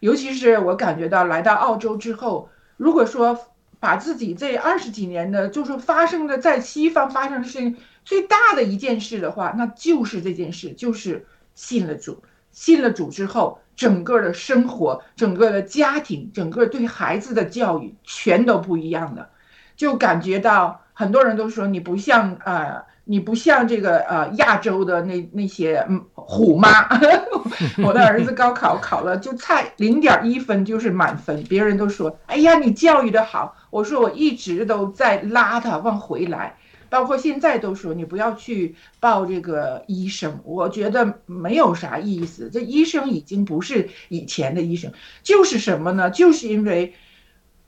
[0.00, 2.48] 尤其是我感觉到来到澳洲之后。
[2.76, 3.38] 如果说
[3.80, 12.22] 把自己这二十几年的，就是发生的在西方发生的事情最大的一件事的话，那就是这件事，就是信了主，
[12.52, 19.30] 信了主之后，整个的生活、整个的家庭、整个对孩子的教育全都不一样的，
[19.74, 22.84] 就感觉到很多人都说你不像啊。
[23.04, 26.88] 你不像这个呃亚洲的那那些嗯虎妈，
[27.84, 36.56] 我的儿子高考考了就差零点一分就是满分，别人都说哎呀你教育的好，我说我一直都在拉他往回来，
[36.88, 42.48] 包括现在都说你不要去报这个医生，我觉得没有啥意思。
[42.52, 44.92] 这医生已经不是以前的医生，
[45.22, 46.10] 就是什么呢？
[46.10, 46.94] 就是因为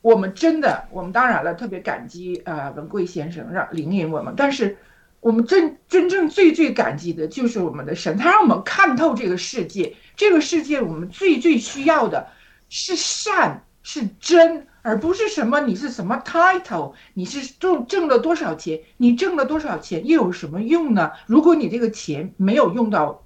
[0.03, 4.77] 我们真的，我们当然了，特别感激呃文贵先生让领引我们，但是
[5.23, 12.27] 我们真真正最最感激的就是我们的神，他让我们看透这个世界，这个世界我们最最需要的
[12.69, 14.67] 是善，是真。
[14.85, 21.13] 而不是什么你是什么 title，你是挣挣了多少钱，你挣了多少钱又有什么用呢？
[21.27, 23.25] 如果你这个钱没有用到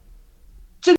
[0.83, 0.95] 真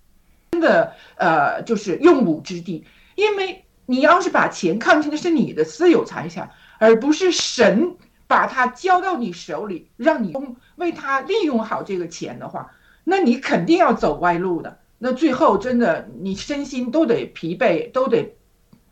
[0.49, 2.83] 真的呃就是用武之地，
[3.13, 7.95] 因为你要是把钱看成的是你的私有财产，而不是神
[8.27, 12.71] 把它交到你手里，让你用为他利用好这个钱的话，
[13.03, 14.79] 那你肯定要走歪路的。
[14.99, 18.35] 那最后真的你身心都得疲惫，都得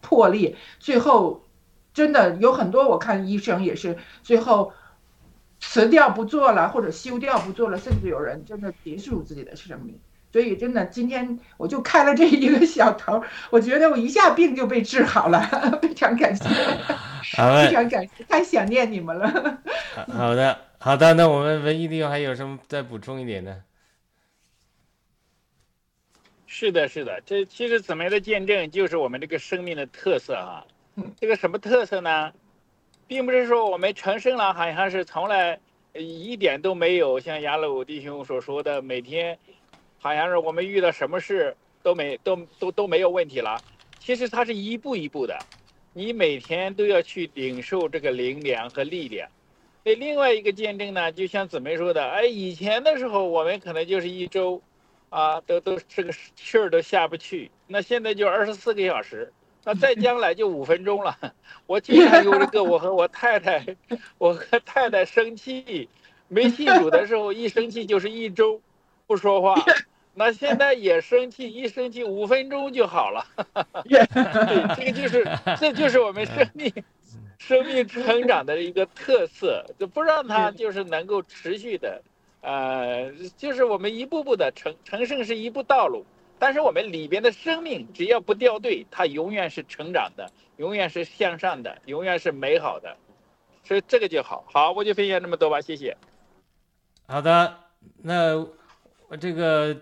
[0.02, 1.42] 破裂，最后。
[1.96, 4.74] 真的有很多，我看医生也是最后
[5.62, 9.98] 辞掉不做了，或者休掉不做了，甚至有人真的结束自己的生命。
[10.36, 15.40] 所以真的，今天我就开了这一个小头，我觉得我一下病就被治好了，
[15.82, 16.44] 非常感谢，
[17.32, 19.62] 非常感谢，太想念你们了。
[20.12, 23.64] 好的，好的，那我们文艺弟兄还有什么再补充一点呢？
[26.48, 30.66] 是的，是的，这其实姊妹的见证就是我们这个生命的特色啊。
[31.18, 32.34] 这个什么特色呢？
[33.08, 35.58] 并不是说我们成圣了，好像是从来
[35.94, 39.40] 一点都没有像亚鲁弟兄所说的，每天
[40.06, 43.60] 好像是我们遇到什么事都没都都都没有问题了。
[43.98, 45.36] 其实它是一步一步的，
[45.94, 49.28] 你每天都要去领受这个灵粮和力量。
[49.84, 54.62] 那另外一个见证呢，就像姊妹说的，哎，以前的时候我们可能就是一周，
[55.10, 59.34] 啊，都都这个气儿都下不去，那现在就二十四个小时。
[59.64, 61.18] 那再将来就五分钟了。
[61.66, 63.66] 我经常有一个，我和我太太，
[64.20, 65.90] 我和太太生气，
[66.28, 68.62] 没气主的时候一生气就是一周
[69.08, 69.56] 不说话。
[70.18, 73.26] 那现在也生气，一生气五分钟就好了。
[73.84, 74.00] 对，
[74.76, 75.28] 这个就是，
[75.60, 76.74] 这就是我们生命
[77.38, 82.02] 生命成长的一个特色，就不让它就是能够持续的，
[82.40, 86.06] 呃，就是我们一步步的成成圣是一步道路。
[86.38, 92.96] 但是我们里边的生命只要不掉队，它永远是成长的，永远是向上的，永远是美好的，
[93.64, 94.46] 所以这个就好。
[94.52, 95.96] 好，我就分享这么多吧，谢谢。
[97.08, 97.58] 好的，
[98.02, 98.38] 那
[99.08, 99.78] 我这个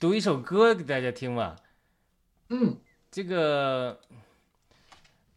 [0.00, 1.56] 读一首歌给大家听吧。
[2.50, 2.78] 嗯，
[3.10, 4.00] 这个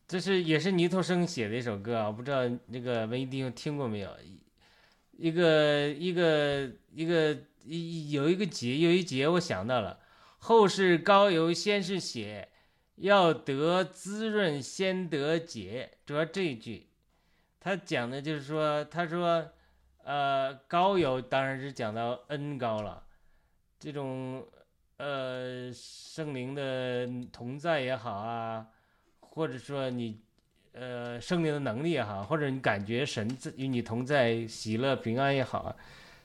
[0.08, 4.16] 这是也是泥头生写的一首歌啊，我不知道那个文艺弟兄听过没有？
[5.18, 10.00] 一个一个一个一有一个节有一节我想到了。
[10.38, 12.50] 后世高邮先是写，
[12.98, 15.92] 要得滋润先得解。
[16.06, 16.88] 主要这一句，
[17.60, 19.52] 他讲的就是说，他说，
[20.04, 23.04] 呃，高邮当然是讲到恩高了，
[23.82, 24.48] 这种
[24.98, 28.68] 呃圣灵的同在也好啊，
[29.20, 30.22] 或者说你
[30.74, 33.28] 呃圣灵的能力也好，或者你感觉神
[33.58, 35.76] 与你同在、喜乐平安也好啊，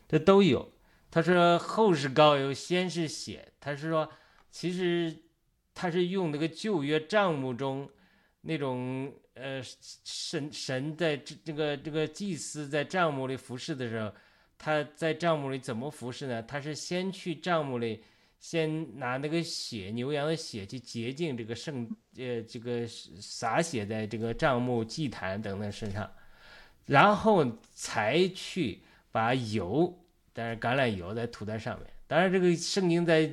[0.07, 0.71] 这都有。
[1.11, 4.07] 他说：“后是高油，先是血。”他是说，
[4.51, 5.17] 其实
[5.73, 7.89] 他是用那个旧约账目中
[8.43, 9.63] 那种呃
[10.05, 14.13] 神神在这这个这个祭司在账目里服侍的时候，
[14.59, 16.43] 他在账目里怎么服侍呢？
[16.43, 18.03] 他是先去账目里，
[18.39, 26.11] 先拿那个血牛羊的血去洁净这个圣呃这个洒血在这个账目祭坛等等身上，
[26.87, 30.03] 然后才去把油。
[30.33, 31.89] 但是橄榄油在涂在上面。
[32.07, 33.27] 当然，这个圣经在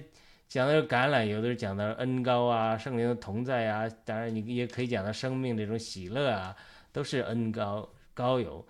[0.47, 3.89] 讲的是橄榄油，都是讲到恩高啊，圣灵的同在啊。
[4.05, 6.55] 当然，你也可以讲到生命这种喜乐啊，
[6.93, 8.65] 都是恩高高油。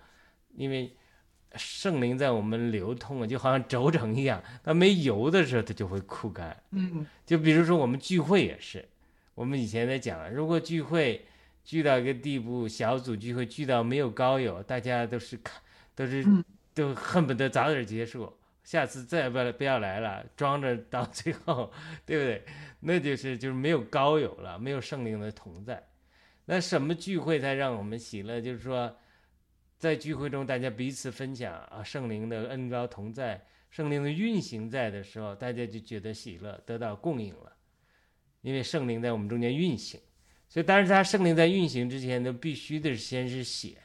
[0.56, 0.92] 因为
[1.56, 6.56] 圣灵在我们流通啊，就好像轴承一样，它没油的时候，它就会枯干。
[6.70, 7.06] 嗯。
[7.24, 8.84] 就比如说我们聚会也是，
[9.34, 11.24] 我们以前在讲，如果聚会
[11.64, 15.60] 聚到一个地步，小组聚会聚到没有高友，大家都是看
[15.94, 16.24] 都是。
[16.76, 18.32] 都恨不得早点结束，
[18.64, 21.70] 下次再也不不要来了，装着到最后，
[22.04, 22.44] 对不对？
[22.80, 25.80] 那就是就是没有高友了，没有圣灵的同在。
[26.46, 28.40] 那什么聚会才让我们喜乐？
[28.40, 28.92] 就是说，
[29.84, 37.52] 在聚会中大家彼此分享啊，圣灵的恩高同在，圣灵的运行在的时候，大家就觉得喜乐得到供应了，
[38.40, 40.00] 因为圣灵在我们中间运行。
[40.48, 43.76] 所以，但是他圣灵在运行之前，都必须得先是血，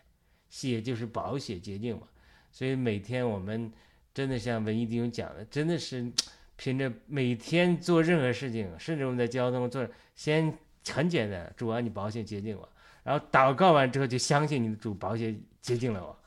[0.48, 2.08] 血就是宝血洁净嘛。
[2.50, 3.70] 所以每天我们
[4.14, 6.10] 真的像文艺弟兄讲的，真的是
[6.56, 9.86] 凭着每天做任何事情，甚至我们在交通做，
[10.16, 12.70] 先很简单，主啊，你保险洁净我，
[13.04, 16.18] 然后祷告完之后就相信你的主保险接近了我，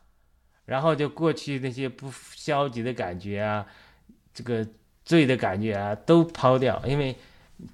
[0.64, 3.66] 然后就过去那些不消极的感觉啊，
[4.32, 4.66] 这个
[5.04, 7.16] 罪的感觉啊都抛掉，因为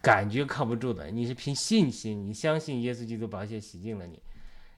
[0.01, 4.23] 感觉靠不住的，你是凭信心，你相信耶稣基督保险洗净了你，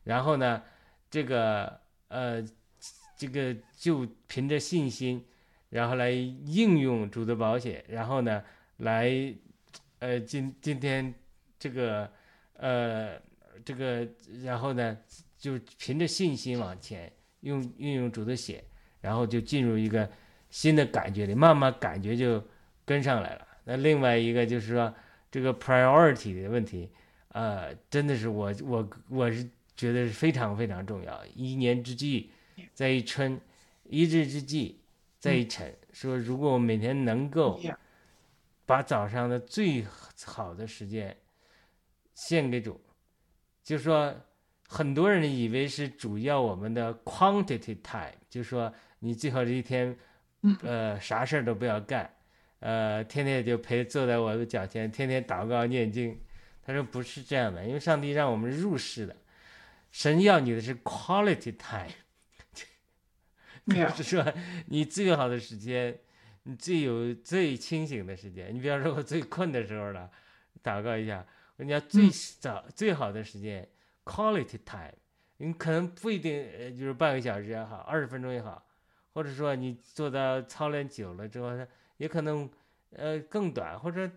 [0.05, 0.63] 然后呢，
[1.11, 2.45] 这个呃，
[3.17, 5.25] 这个就凭着信心，
[5.69, 8.43] 然后来应用主的保险，然后呢，
[8.79, 9.35] 来
[9.99, 11.13] 呃今今天
[11.59, 12.11] 这个
[12.55, 13.21] 呃
[13.65, 14.07] 这个，
[14.43, 14.97] 然后呢，
[15.41, 17.11] 就凭着信心往前
[17.41, 18.63] 用运用主的血，
[19.01, 20.09] 然后就进入一个
[20.51, 22.47] 新的感觉里，慢慢感觉就
[22.85, 23.49] 跟上来了。
[23.65, 24.95] 那另外一个就是说
[25.31, 26.91] 这个 priority 的问题，
[27.29, 31.25] 呃，真的是我我我是觉得是非常非常重要。
[31.35, 32.31] 一年之计
[32.75, 33.41] 在于春，
[33.85, 34.81] 一日之计
[35.19, 35.75] 在于晨。
[35.93, 37.59] 说如果我每天能够
[38.67, 39.85] 把早上的最
[40.27, 41.17] 好的时间
[42.15, 42.81] 献给主，
[43.63, 44.15] 就说
[44.73, 49.99] 很多人以为是主要我们的 quantity time，就说你最好这一天，
[50.63, 52.09] 呃，啥事儿都不要干，
[52.61, 56.17] 呃，天天就陪坐在我的脚前，天天祷告念经。
[56.63, 59.17] 他说不是这样的，因为上帝让我们入世的，
[59.91, 61.91] 神要你的是 quality time，
[63.67, 64.33] 就是说
[64.67, 65.99] 你最好的时间，
[66.45, 68.55] 你最有最清醒的时间。
[68.55, 70.09] 你比方说我最困的时候了，
[70.63, 73.69] 祷告一下，人家最嗯早、最好的时间
[74.11, 74.93] quality time，
[75.37, 78.67] 你可能不一定呃就是半个小时也好，二十分钟也好，
[79.15, 81.67] 或者说你做到操练久了之后，呢，
[81.99, 82.51] 也可能
[82.91, 84.11] 呃更短，或者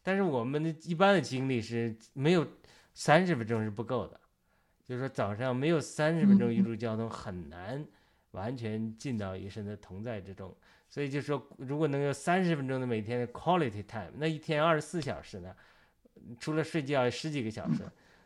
[0.00, 2.46] 但是我们的一般的经历是没有
[2.94, 4.20] 三十分钟是不够的，
[4.84, 7.84] 就是说早上没有三十分钟嗯一路交通很难
[8.30, 10.54] 完全进到与神的同在之中。
[10.88, 15.56] 所以就说，如果能有三十分钟的每天的 quality time，那一天二十四小时呢，
[16.38, 17.82] 除了睡觉十几个小时，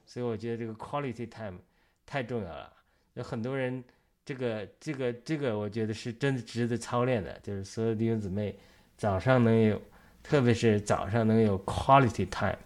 [0.07, 1.59] 所以我觉得这个 quality time
[2.07, 2.73] 太重要了。
[3.15, 3.85] 有很多人，
[4.25, 8.59] 这个这个这个，我觉得是真的值得操练的，就是所有弟兄姊妹
[8.97, 9.83] 早上能有，
[10.23, 12.59] 特别是早上能有 quality time，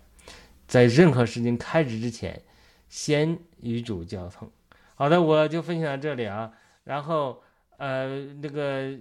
[0.68, 2.41] 在任何事情开始之前，
[2.88, 4.51] 先与主交通。
[4.95, 6.53] 好的，我就分享到这里啊。
[6.84, 7.43] 然后
[7.78, 8.99] 呃，那个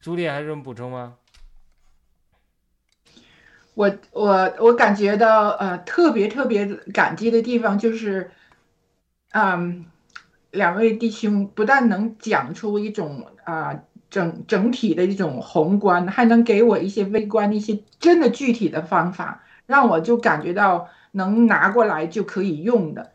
[0.00, 1.18] 朱莉还有什么补充吗？
[3.78, 8.28] 我我我感觉到呃特别特别感激的地方就是，
[9.30, 9.86] 嗯，
[10.50, 23.12] 两位弟兄不但能讲出一种啊、整整体的一种宏观，还能给我一些微观的一些真的具体的方法，让我就感觉到能拿过来就可以用的。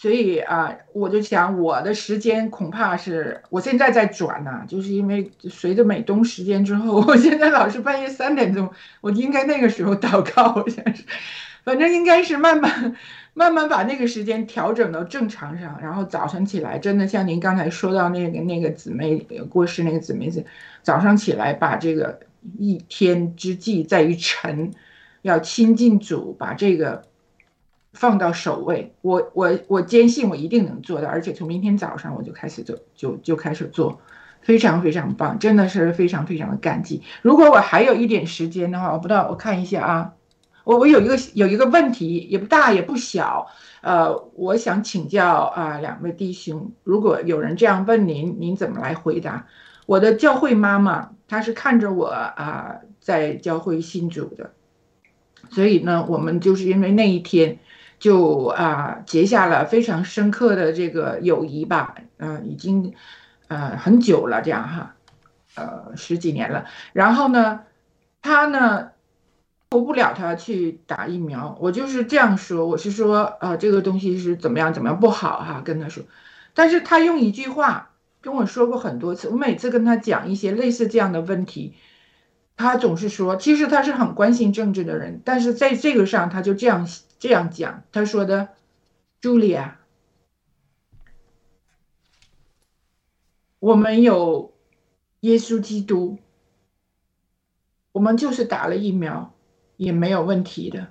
[0.00, 8.70] 所以啊、我就想我的时间恐怕是我现在在转呢、就是因为随着美东时间之后， 我现在老是半夜三点钟。
[9.02, 11.04] 我应该那个时候祷告，我想是，
[11.66, 12.96] 反正应该是慢慢
[13.34, 19.18] 慢慢把那个时间调整到正常上，然后早上起来，真的像您刚才说到那个那个姊妹
[19.50, 20.46] 过世那个姊妹子，
[20.82, 22.20] 早上起来把这个
[22.58, 24.72] 一天之计在于晨，
[25.20, 27.04] 要亲近主，把这个
[27.92, 28.94] 放到首位。
[29.02, 34.00] 我我我坚信我一定能做到，而且从明天早上我就开始做，就就开始做。
[34.42, 37.02] 非常非常棒，真的是非常非常的感激。
[37.20, 40.14] 如果我还有一点时间的话，我不知道，我看一下啊，
[40.64, 43.48] 我我有一个有一个问题，也不大也不小，
[43.82, 49.46] 呃，我想请教啊、两位弟兄，如果有人这样问您，您怎么来回答？
[49.84, 54.52] 我的教会妈妈，她是看着我啊、在教会信主的，
[55.50, 57.58] 所以呢，我们就是因为那一天
[58.00, 62.94] 就啊、结下了非常深刻的这个友谊吧，嗯、已经
[63.46, 64.96] 呃很久了，这样哈，
[65.54, 66.64] 呃十几年了。
[66.92, 67.60] 然后呢，
[68.22, 68.88] 他呢
[69.70, 76.02] 求不了他去打疫苗，我就是这样说，我是说呃这个东西是怎么样怎么样不好哈，跟他说，
[76.54, 77.90] 但是他用一句话
[78.22, 81.74] 跟我说过很多次，我每次跟他讲一些类似这样的问题。
[82.56, 86.86] 他总是说，其实他是很关心政治的人，但是在这个上他就这样
[87.20, 88.48] 这样讲，他说的，
[89.20, 89.78] 茱莉亚，
[93.58, 94.54] 我们有
[95.20, 96.18] 耶稣基督，
[97.92, 99.34] 我们就是打了疫苗
[99.76, 100.88] 也没有问题的，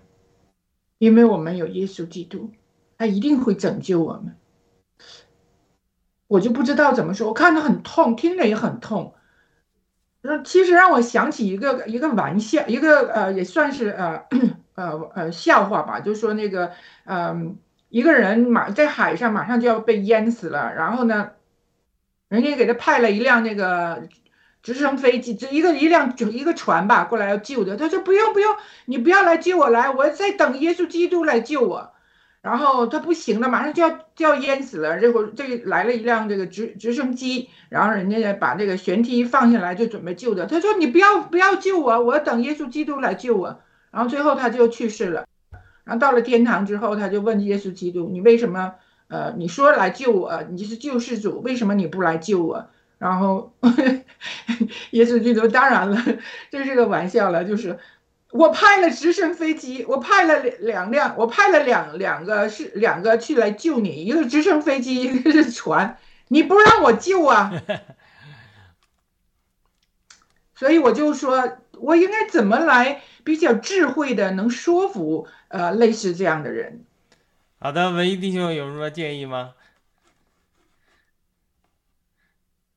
[1.00, 2.52] 因为我们有耶稣基督，
[2.98, 4.38] 他一定会拯救我们。
[6.28, 9.16] 我就不知道怎么说，我看着很痛，听着也很痛。
[10.22, 14.28] 那其实让我想起一个一个玩笑，一个呃也算是呃
[14.80, 16.72] 呃呃笑话吧，就说那个
[17.06, 17.58] 嗯、
[17.90, 21.32] 一个人马在海上马上就要被淹死了，然后呢，
[22.30, 24.08] 人家给他派了一辆那个
[24.64, 28.56] 直升飞机，这一个一辆就一个船吧过来要救他，他说不用不用，
[28.86, 31.92] 你不要来救我来，我在等耶稣基督来救我。
[32.42, 34.98] 然后他不行了，马上就要就要淹死了。
[34.98, 40.46] 这会这来了一辆这个直直升机，然后人家把这个舷梯放下来，就准备救他。
[40.46, 43.60] 他说：“你不要不要救我，我等耶稣基督来救我。”
[43.92, 45.26] 然后最后他就去世了。
[45.84, 48.76] 然后到了天堂之后，他就问耶稣基督：“你为什么？
[49.08, 52.68] 呃，你说来救我，你是救世主，为什么你不来救我？”
[53.00, 53.54] 然后
[54.92, 55.98] 耶稣基督当然了，
[56.52, 57.80] 这是个玩笑了，就是。
[58.32, 67.52] 我派了直升飞机，我派了两两辆，我派了两两个是两个去来救你，一个直升飞机，一个是船，你不让我救啊，
[70.54, 76.86] 所以我就说，我应该怎么来比较智慧的能说服呃类似这样的人？
[77.60, 79.54] 好的，文艺弟兄有什么建议吗？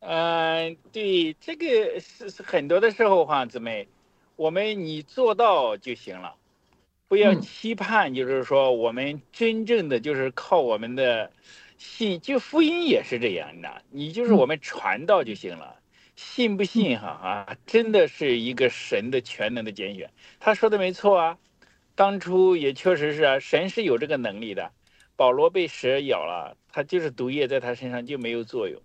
[0.00, 3.88] 嗯，对，这个是是很多的时候哈，姊妹。
[4.34, 6.34] 我们你做到就行了，
[7.06, 11.30] 不要期盼，就是说我们真正的就是靠我们的
[11.76, 15.76] 信，就福音也是这样的，你就是我们传道就行了，
[16.22, 20.10] 信不信哈啊，真的是一个神的全能的拣选。
[20.40, 21.38] 他说的没错啊，
[21.94, 24.70] 当初也确实是啊，神是有这个能力的。
[25.16, 28.80] 保罗被蛇咬了，他就是毒液在他身上就没有作用。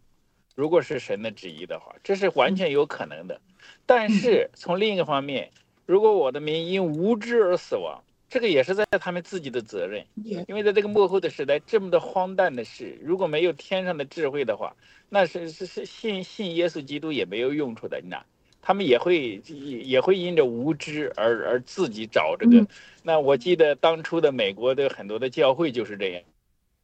[0.56, 3.40] 如果是神的旨意的话，这是完全有可能的。
[3.86, 5.52] 但是从另一个方面，
[5.86, 10.06] 如果我的民因无知而死亡，这个也是在他们自己的责任。
[10.48, 14.76] 因为在这个幕后的时代，这么的荒诞的事，如果没有天上的智慧的话，
[15.10, 18.00] 那是是是信信耶稣基督也没有用处的。
[18.02, 18.26] 你那
[18.62, 22.68] 他们也会也会因着无知而而自己找这个。
[23.04, 26.22] 那我记得当初的美国的很多的教会就是这样，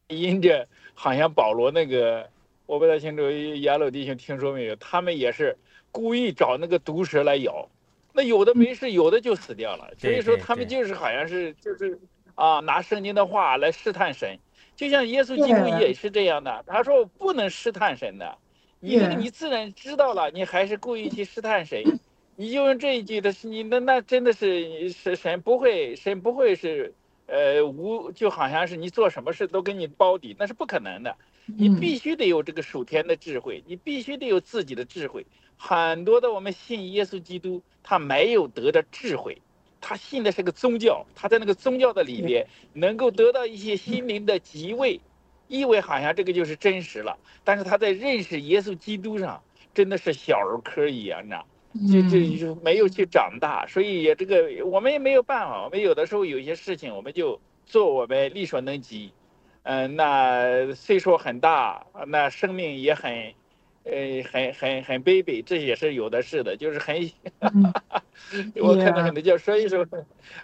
[0.08, 2.30] 因着好像保罗那个，
[2.66, 3.30] 我不太清楚，
[3.62, 4.76] 亚鲁弟兄听说没有？
[4.76, 5.56] 他们也是。
[5.96, 7.68] 故意找那个毒蛇来咬，
[8.14, 9.92] 那有的没事，有的就死掉了。
[9.98, 11.98] 所以说他们就是好像是就是
[12.36, 14.38] 啊，拿圣经的话来试探神，
[14.76, 16.64] 就像耶稣基督也是这样的。
[16.66, 18.38] 他说不能试探神的，
[18.80, 21.82] 你你自然知道了，你还是故意去试探神？
[22.36, 26.94] 你就用这一句的是，你那那真的是神神不会，神不会是
[27.26, 31.16] 呃无，就好像是你做什么事都给你包底，那是不可能的。
[31.46, 35.26] 你必须得有这个属天的智慧，你必须得有自己的智慧。
[35.56, 39.40] 很多的我们信耶稣基督，他没有得着智慧，
[39.80, 45.00] 他信的是个宗教，他在那个宗教的里边能够得到一些心灵的极慰，
[45.48, 47.16] 意味好像这个就是真实了。
[47.44, 49.42] 但是他在认识耶稣基督上，
[49.72, 51.24] 真的是小儿科一样，
[51.72, 55.64] 你知道就就就没有去长大，所以也这个我们也没有办法。
[55.64, 59.12] 我们有的时候有些事情，我们就做我们力所能及。
[59.62, 63.32] 嗯，那岁数很大，那生命也很。
[63.84, 67.10] 呃，很很很卑鄙，这也是有的是的，就是很，
[68.56, 69.86] 我看到很多叫，所以说，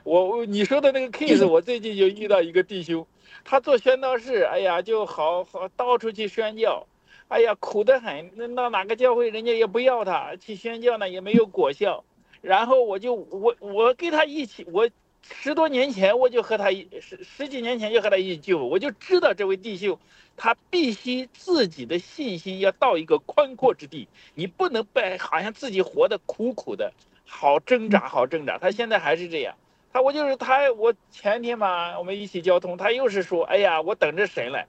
[0.04, 3.06] 我你说的那个 case，我最近就遇到一个弟兄，
[3.44, 6.86] 他做宣道士，哎呀，就好好到处去宣教，
[7.28, 12.04] 哎呀，苦得很，那到哪个教会人家也不要他去宣教呢，也没有果效，
[12.42, 14.90] 然后我就我我跟他一起，我
[15.22, 19.98] 十多年前我就和他一十十几年前就和他一起聚会，我就知道这位弟兄。
[20.36, 26.94] 他必须自己的信心要到一个宽阔之地，你不能被好像自己活得苦苦的，
[27.26, 28.56] 好挣扎，好挣扎。
[28.56, 29.54] 他现在还是这样，
[29.92, 34.66] 他我就是他，我前天嘛，我们一起交通，他又是说，哎呀，我等着神来。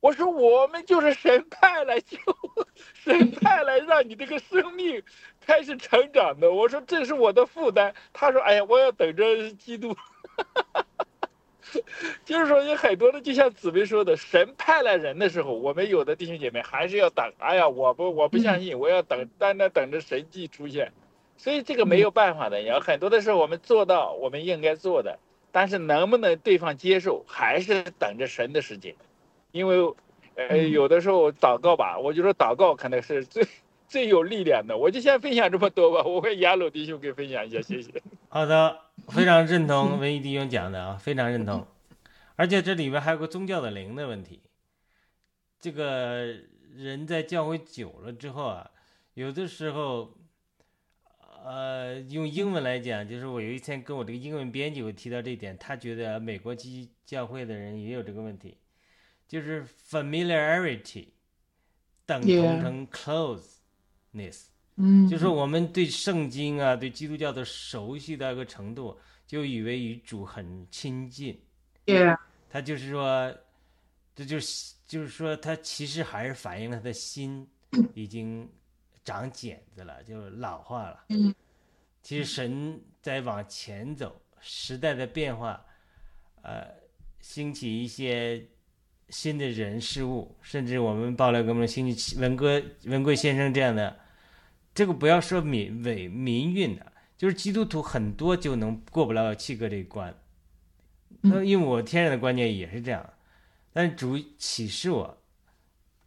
[0.00, 2.18] 我说我们就是神派来救，
[2.94, 5.02] 神派来让你这个生命
[5.40, 6.50] 开始成长的。
[6.52, 7.94] 我说这是我的负担。
[8.12, 9.96] 他说，哎呀，我要等着基督。
[12.24, 17.32] 就是说，有很多的，就像紫薇说的，神派来人的时候，我们有的弟兄姐妹还是要等。
[17.38, 20.92] 哎呀，我不，我不相信，我要等，单单等着神迹出现。
[21.36, 25.18] 所以这个没有办法的，有很多的事我们做到我们应该做的，
[25.50, 28.94] 但是能不能对方接受，还是等着神的时间。
[29.52, 29.94] 因为，
[30.34, 33.46] 呃，有的时候祷告吧，我就说祷告可能是最
[33.88, 34.76] 最有力量的。
[34.76, 37.90] 我就先分享这么多吧，我会亚鲁弟兄给分享一下，谢谢。
[38.28, 38.80] 好的。
[39.08, 41.64] 非常认同文艺弟兄讲的啊，非常认同，
[42.34, 44.40] 而且这里边还有个宗教的灵的问题。
[45.60, 46.34] 这个
[46.74, 48.70] 人在教会久了之后啊，
[49.14, 50.14] 有的时候，
[51.44, 58.56] 呃，用英文来讲，就是我有一天跟我这个英文编辑我提到这一点，他觉得美国基教会的人也有这个问题，
[59.26, 61.08] 就是 familiarity
[62.04, 64.46] 等同成 closeness。
[64.78, 71.40] 嗯，就是我们对圣经啊，对基督教的熟悉到一个程度，就以为与主很亲近。
[71.86, 72.14] 对，
[72.50, 73.34] 他就是说，
[74.14, 77.48] 这就是就是说，他其实还是反映了他的心
[77.94, 78.46] 已经
[79.02, 81.06] 长茧子了，就老化了。
[81.08, 81.34] 嗯，
[82.02, 85.64] 其实神在往前走，时代的变化，
[86.42, 86.68] 呃，
[87.20, 88.46] 兴起一些
[89.08, 93.98] 新的人事物，甚至我们爆料革命兴起文哥文贵先生这样的，
[94.74, 100.14] 这个不要说民伪民运的，就是基督徒很多就能过不了七哥这一关。
[101.20, 103.08] 那因为我天然的观念也是这样，
[103.72, 105.22] 但主启示我，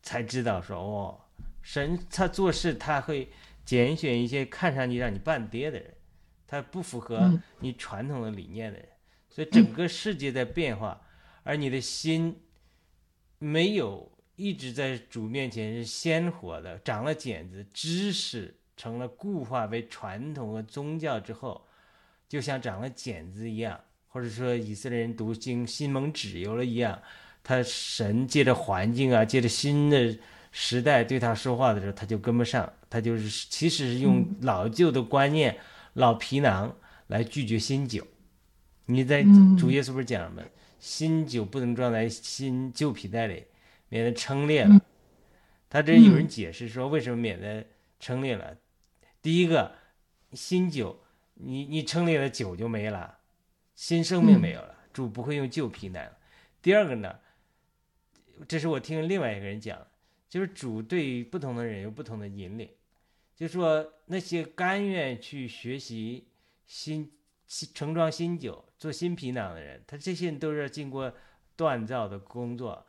[0.01, 1.21] 才知道说哦，
[1.61, 3.29] 神他做事他会
[3.65, 5.93] 拣选一些看上去让你半跌的人，
[6.45, 7.41] 他不符合嗯。
[7.59, 8.87] 你传统的理念的人，
[9.29, 11.01] 所以整个世界在变化，
[11.43, 12.39] 而你的心
[13.39, 21.65] 没有一直在主面前是鲜活的，长了茧子，知识成了固化为传统和宗教之后，
[22.27, 27.01] 就像长了茧子一样，或者说以色列人读经心蒙脂油了一样，
[27.43, 30.17] 他神借着环境啊，借着新的
[30.51, 35.57] 时代对他说话的时候，他就跟不上，他就是其实是用老旧的观念、
[35.93, 36.75] 老皮囊
[37.07, 38.05] 来拒绝新酒。
[38.85, 39.23] 你在
[39.57, 40.43] 主耶稣不是讲吗？
[40.79, 43.45] 新酒不能装在新旧皮袋里，
[43.89, 44.81] 免得撑裂了。
[45.69, 47.65] 他这有人解释说，为什么免得
[47.99, 48.57] 撑裂了？
[49.21, 49.75] 第一个，
[50.33, 51.03] 新酒，
[51.35, 53.19] 你你撑裂了，酒就没了，
[53.75, 56.03] 新生命没有了，主不会用旧皮囊。
[56.61, 57.19] 第二个呢，
[58.47, 59.85] 这是我听另外一个人讲，
[60.27, 62.69] 就是主对不同的人有不同的引领，
[63.35, 66.29] 就说那些甘愿去学习
[66.65, 67.11] 新新
[67.49, 71.11] 盛装新酒、做新皮囊的人，他这些人都是经过
[71.57, 72.85] 锻造的工作，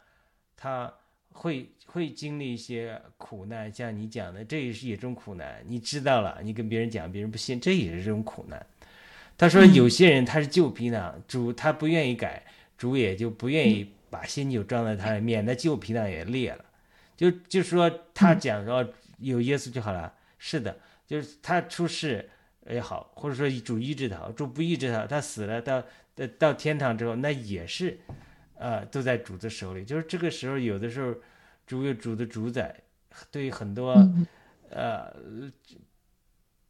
[0.54, 0.92] 他
[1.32, 5.64] 会会经历一些苦难，像你讲的，这也是一种苦难。
[5.66, 8.64] 你知道了，你跟别人讲，别人不信，这也是这种苦难。
[9.38, 12.44] 他说有些人他是旧皮囊，主他不愿意改，
[12.76, 16.62] 主也就不愿意把新酒装在他里，免得旧皮囊也裂了。
[17.16, 18.86] 就就说他讲说
[19.18, 22.28] 有耶稣就好了，是的，就是他出世
[22.68, 25.82] 也好，或者说主医治他，主不医治他，他死了到
[26.14, 27.98] 到到天堂之后，那也是，
[28.54, 29.84] 呃，都在主的手里。
[29.84, 31.14] 就是这个时候，有的时候
[31.66, 32.74] 主有主的主宰，
[33.30, 34.26] 对于很多嗯
[34.70, 35.12] 呃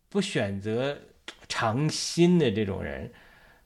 [0.09, 0.97] 不选择
[1.49, 3.11] 尝新的这种人，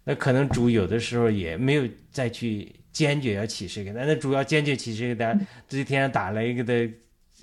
[0.05, 5.33] 那可能主有的时候也没有再去坚决要启示给他，那主要坚决启示给他，
[5.69, 6.95] 直接天上打雷给他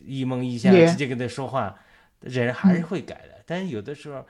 [0.04, 1.80] 一蒙一下，直接跟他说话，
[2.22, 3.44] 人还是会改的。
[3.46, 4.26] 但是有的时候，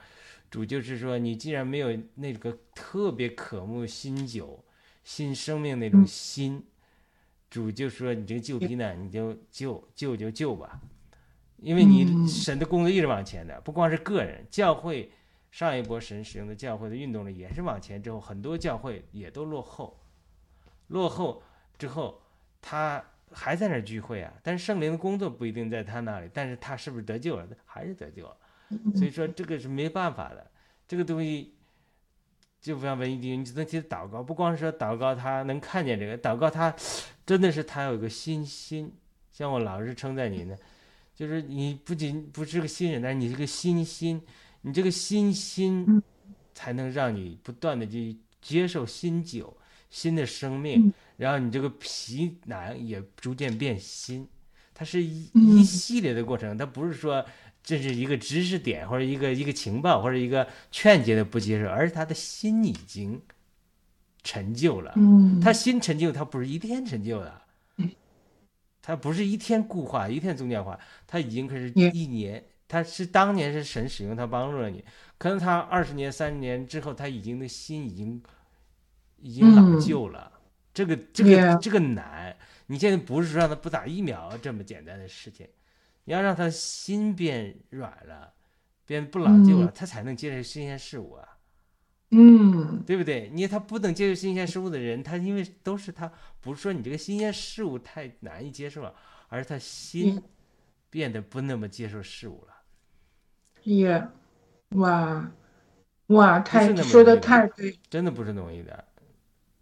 [0.52, 4.62] 主就是说，你既然没有那个特别渴慕新酒、
[5.02, 6.62] 新生命那种心，
[7.48, 10.78] 主就说你这个旧皮呢，你就救救就救吧，
[11.56, 15.10] 因为你嗯神的工作一直往前的，不光是个人，教会
[15.50, 19.98] 上一波神使用的教会的运动呢也是往前之后，很多教会也都落后，
[20.88, 21.42] 落后
[21.78, 22.20] 之后
[22.60, 27.48] 他还在那儿聚会啊，但是圣灵的工作不一定在他那里，但是他是不是得救了？
[27.64, 28.36] 还是得救了。
[28.94, 30.50] 所以说这个是没办法的，
[30.86, 31.54] 这个东西
[32.60, 36.74] 就不像文艺弟兄，你只能去祷告，不光是说祷告他能看见这个，祷告他
[37.26, 38.92] 真的是他有个新心，
[39.32, 40.56] 像我老是称赞你呢，
[41.14, 44.22] 就是你不仅不是个新人，但是你是个新心，
[44.60, 46.02] 你这个新心
[46.54, 49.56] 才能让你不断的去接受新酒、
[49.90, 54.28] 新的生命，然后你这个皮囊也逐渐变新，
[54.72, 57.24] 它是一一系列的过程，它不是说。
[57.62, 63.20] 这是一个知识点，或者一个一个情报，或者一个劝诫的不接受，而是他的心已经
[64.22, 64.92] 陈旧了。
[64.96, 67.42] 嗯，他心陈旧，他不是一天陈旧的，
[68.80, 72.44] 他不是一天固化、一天宗教化，他已经可是一年。
[72.68, 74.82] 他是当年是神使用他帮助了你，
[75.18, 78.22] 可能他二十年、三十年之后，他已经的心已经
[79.18, 80.32] 已经老嗯旧了。
[80.72, 82.34] 这个这个这个难，
[82.68, 85.46] 你现在不是说让他不打疫苗这么简单的事情，
[86.04, 88.34] 你要让他心变软了，
[88.86, 91.28] 变不老旧了，他才能接受新鲜事物啊。
[92.14, 93.30] 嗯对不对？
[93.32, 98.94] 你他不能接受新鲜事物的人，他因为都是他，不是说你这个新鲜事物太难以接受了，
[99.28, 100.22] 而是他心嗯
[100.90, 102.54] 变得不那么接受事物了。
[103.62, 104.08] 耶，
[104.70, 105.30] 哇
[106.08, 108.84] 哇，太那么说的太对，真的不是容易的。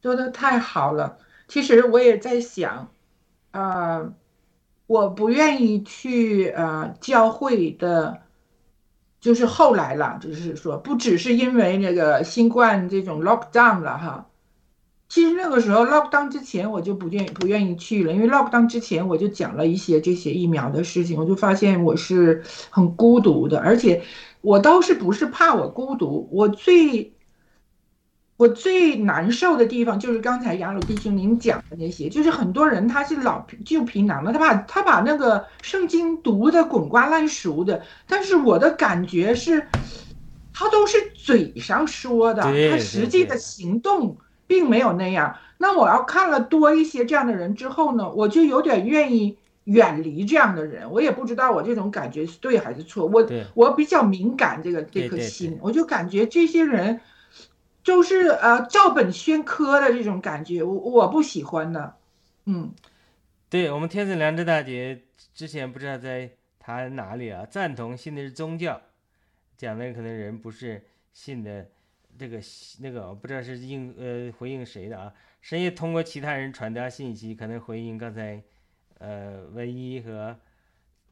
[0.02, 1.18] 说的太好了。
[1.46, 2.90] 其实我也在想，
[3.52, 4.12] 啊、
[4.90, 8.22] 我不愿意去呃教会的，
[9.20, 14.26] 就是后来了，就是说不只是因为那个新冠这种 lockdown 了哈。
[15.08, 24.02] 其实那个时候 lockdown 之前我就不愿不愿意去了，因为 lockdown 之前我就讲了一些这些疫苗的事情，我就发现我是很孤独的，而且
[24.40, 27.12] 我倒是不是怕我孤独，我最
[28.40, 39.68] 我最难受的地方就是刚才雅鲁弟兄您讲的那些，就是很多人他是老皮旧皮囊了，他把他把那个圣经读的滚瓜烂熟的，但是我的感觉是，
[40.54, 44.16] 他都是嘴上说的，他实际的行动
[44.46, 45.36] 并没有那样。
[45.58, 50.90] 那我要看了多一些这样的人之后呢，我就有点愿意远离这样的人。
[50.90, 53.04] 我也不知道我这种感觉是对还是错。
[53.04, 57.00] 我我比较敏感，这个这颗心，我就感觉这些人
[57.82, 61.96] 就是呃照本宣科的这种感觉，我我不喜欢的。
[62.46, 62.74] 嗯
[63.48, 65.02] 对我们天子良知大姐
[65.34, 68.80] 之前不知道在谈哪里啊，赞同信的是宗教，
[69.56, 71.66] 讲的可能人不是信的
[72.18, 72.40] 这个
[72.80, 75.12] 那个，我不知道是应呃回应谁的啊？
[75.40, 78.42] 深夜通过其他人传达信息，可能回应刚才
[78.98, 80.36] 呃文一和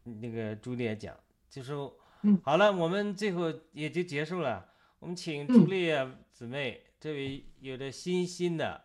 [0.04, 1.14] 那个朱丽叶讲，
[1.50, 1.92] 就说
[2.22, 4.66] 嗯好了，我们最后也就结束了。
[5.00, 5.46] 我们请嗯。
[5.46, 8.84] 朱丽叶姊妹，这位有着新心的，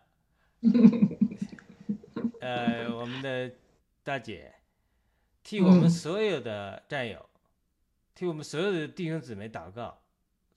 [2.40, 3.50] 呃，我们的
[4.02, 4.54] 大姐，
[5.42, 5.90] 替我们嗯。
[5.90, 7.28] 所有的战友，
[8.14, 9.98] 替我们所有的弟兄姊妹祷告，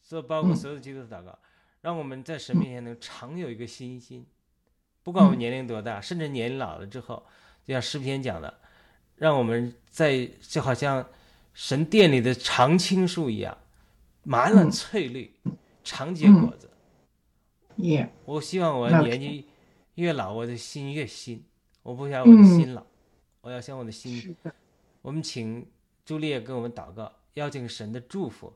[0.01, 0.55] 所包括嗯。
[0.55, 1.37] 所有的基督徒祷告，
[1.81, 4.25] 让我们在神面前能常有一个新心，
[5.01, 5.39] 不管我们嗯。
[5.39, 7.25] 年龄多大，甚至年龄老了之后，
[7.65, 8.59] 就像诗篇讲的，
[9.15, 11.09] 让我们在就好像
[11.53, 13.57] 神殿里的常青树一样，
[14.27, 15.33] 满了嗯翠绿，
[15.85, 16.69] 长结嗯果子。
[17.77, 19.47] 耶我希望我年纪
[19.95, 21.41] 越老，我的心越新。
[21.81, 22.85] 我不想我的嗯心老，
[23.39, 24.53] 我要想我的心的，
[25.01, 25.65] 我们请
[26.03, 28.51] 朱丽叶跟我们祷告，邀请神的祝福，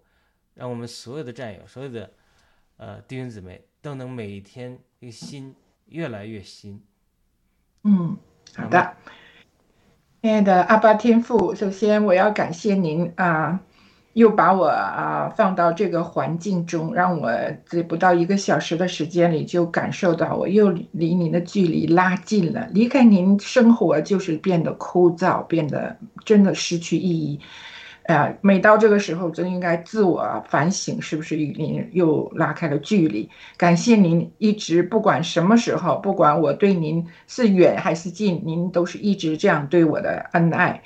[0.56, 2.12] 让我们所有的战友、所有的
[2.76, 5.56] 呃弟兄姊妹都能每一天这个心
[5.86, 6.84] 越来越新。
[7.84, 8.18] 嗯，
[8.54, 8.98] 好的。
[10.22, 13.64] 亲爱的阿巴天父，首先我要感谢您啊，
[14.14, 17.32] 又把我啊放到这个环境中，让我
[17.66, 22.68] 在不到一个小时的时间里就感受到我又离您的距离拉近了。
[22.74, 25.96] 离开您，生活就是变得枯燥，变得
[26.26, 27.40] 真的失去意义。
[28.04, 33.30] 呃，每到这个时候，真应该自我反省，是不是与您又拉开了距离？
[33.58, 40.82] 感谢您一直不管什么时候，不管我对您是远还是近，您都是一直这样对我的恩爱。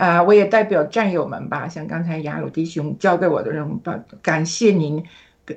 [0.00, 5.04] 啊、我也代表战友们吧，像刚才雅鲁弟兄交给我的任务吧，感谢您，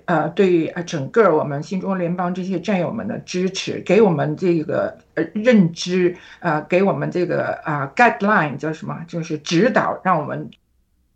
[0.04, 10.52] 呃，对呃整个我们新中国联邦这些战友们的支持，给我们这个呃认知，呃，给我们这个啊、guideline 叫什么，就是指导，让我们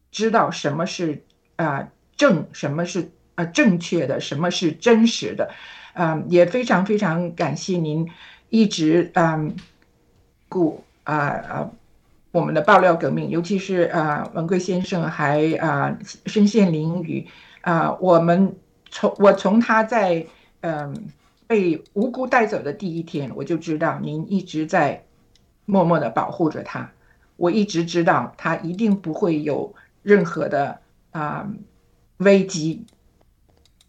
[0.10, 1.22] 知道什么是
[1.58, 5.50] 啊、正，什么是啊正确的，什么是真实的，
[5.96, 8.10] 嗯，也非常非常感谢您
[8.48, 9.54] 一直嗯
[10.48, 11.72] 鼓啊啊
[12.38, 17.26] 我们的爆料革命，尤其是啊文贵先生还啊身陷囹圄。
[17.62, 18.56] 啊，我们
[18.92, 20.28] 从我从他在
[20.62, 21.10] 嗯
[21.48, 25.04] 被无辜带走的第一天，我就知道您一直在
[25.66, 26.92] 默默的保护着他，
[27.38, 29.74] 我一直知道他一定不会有
[30.04, 30.80] 任何的
[31.10, 31.50] 啊、
[32.18, 32.86] 危机，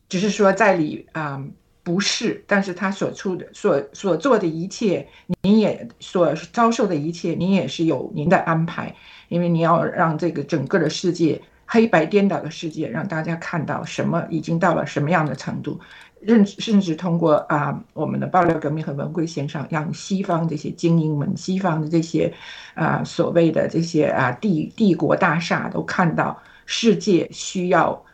[0.08, 1.44] 只是说在里啊、
[1.88, 5.08] 不是，但是他所出的所所做的一切，
[5.40, 8.94] 您也所遭受的一切，您也是有您的安排，
[9.28, 15.80] 因为你要让这个整个的世界黑白颠倒的世界，让大家看到什么已经到了什么样的程度，
[16.26, 22.30] 甚甚至通过啊我们的爆料革命和文贵先生，让西方这些精英们、西方的这些
[22.74, 28.04] 啊所谓的这些啊帝帝国大厦都看到世界需要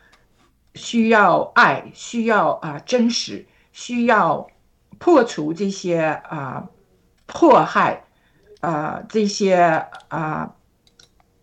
[0.77, 3.45] 需要爱，需要啊真实，
[3.75, 4.47] 需要
[4.99, 6.01] 破除这些
[6.31, 6.71] 啊
[7.27, 8.05] 迫害
[8.61, 10.55] 啊这些啊。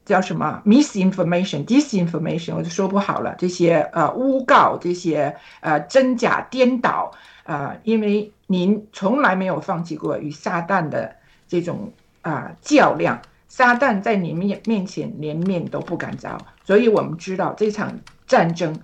[0.04, 3.36] 叫什么 misinformation、disinformation，我就说不好了。
[3.38, 7.14] 这些呃诬告，这些呃真假颠倒，
[7.44, 11.16] 啊、因为您从来没有放弃过与撒旦的
[11.48, 18.82] 这种啊、较量，撒旦在你面面前连面都不敢着，所以我们知道这场战争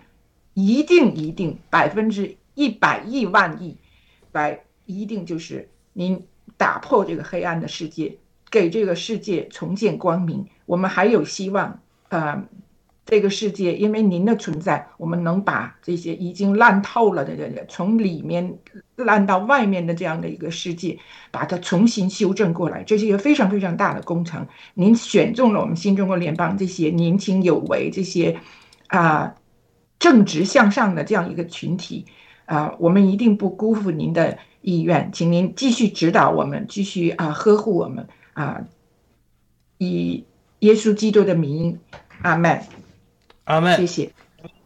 [0.53, 3.77] 一定一定百分之一百亿万亿，
[4.31, 6.19] 来一定就是您
[6.57, 8.17] 打破这个黑暗的世界，
[8.49, 10.43] 给这个世界重见光明。
[10.65, 11.79] 我们还有希望，
[12.09, 12.43] 呃，
[13.05, 18.57] 这个世界因为您的存在，我们能把这些已经烂透了的这个从里面
[18.95, 20.97] 烂到外面的这样的一个世界，
[21.29, 24.47] 把它重新修正过来，这是一个非常非常大的工程。
[24.73, 28.35] 您选中了我们新中国联邦这些年轻有为、这些
[28.87, 29.35] 啊、
[29.99, 32.03] 正直向上的这样一个群体。
[32.47, 38.65] 啊、我们一定不辜负您的意愿，请您继续指导我们，继续啊、呵护我们啊、
[39.77, 40.25] 以
[40.59, 41.79] 耶稣基督的名，
[42.23, 42.63] 阿门。
[43.43, 44.11] 阿门谢，谢。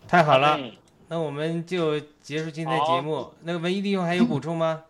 [0.07, 0.57] 太好了。
[0.57, 0.71] 嗯
[1.13, 3.33] 那我们就结束今天的节目。
[3.43, 4.83] 那个文艺弟兄还有补充吗？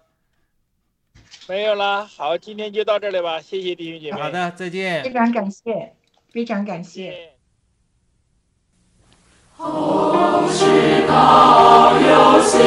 [1.50, 4.22] 没有了，好，今天就到这里吧，谢谢弟兄姐妹。
[4.22, 5.12] 好，的，再见非。
[5.12, 5.94] 常感谢，
[6.32, 7.02] 非常感谢。
[7.02, 7.12] 谢
[10.66, 11.02] 谢。
[11.08, 11.61] 有
[12.52, 12.60] 现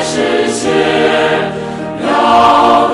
[0.00, 0.70] 实现，
[2.06, 2.87] 要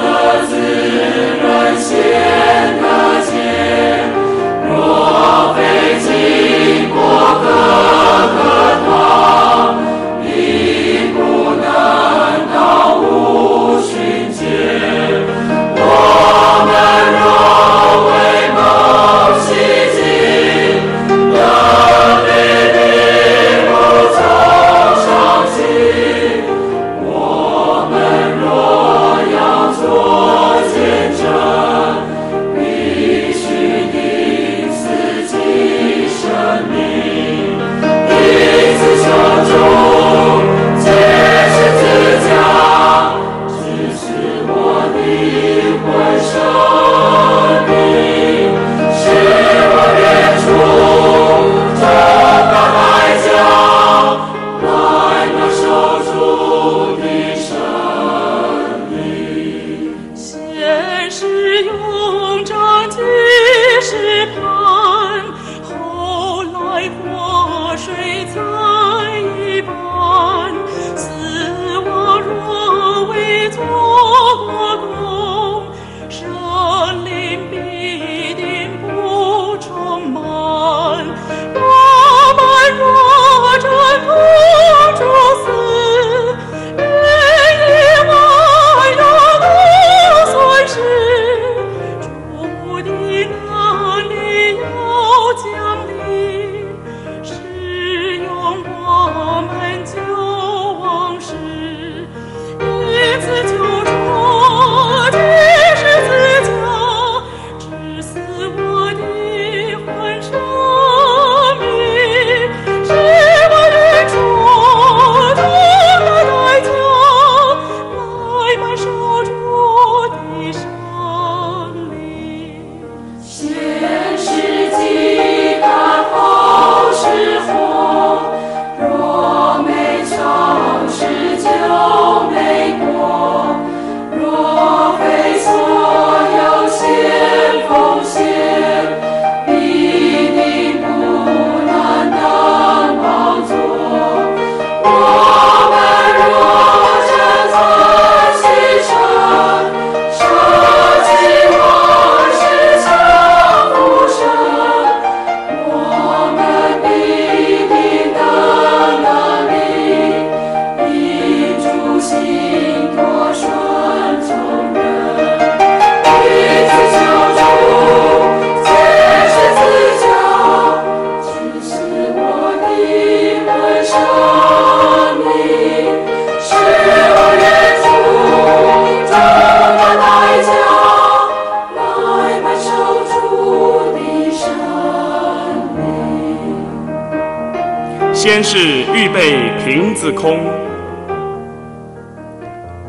[188.45, 190.39] 是预备瓶子空，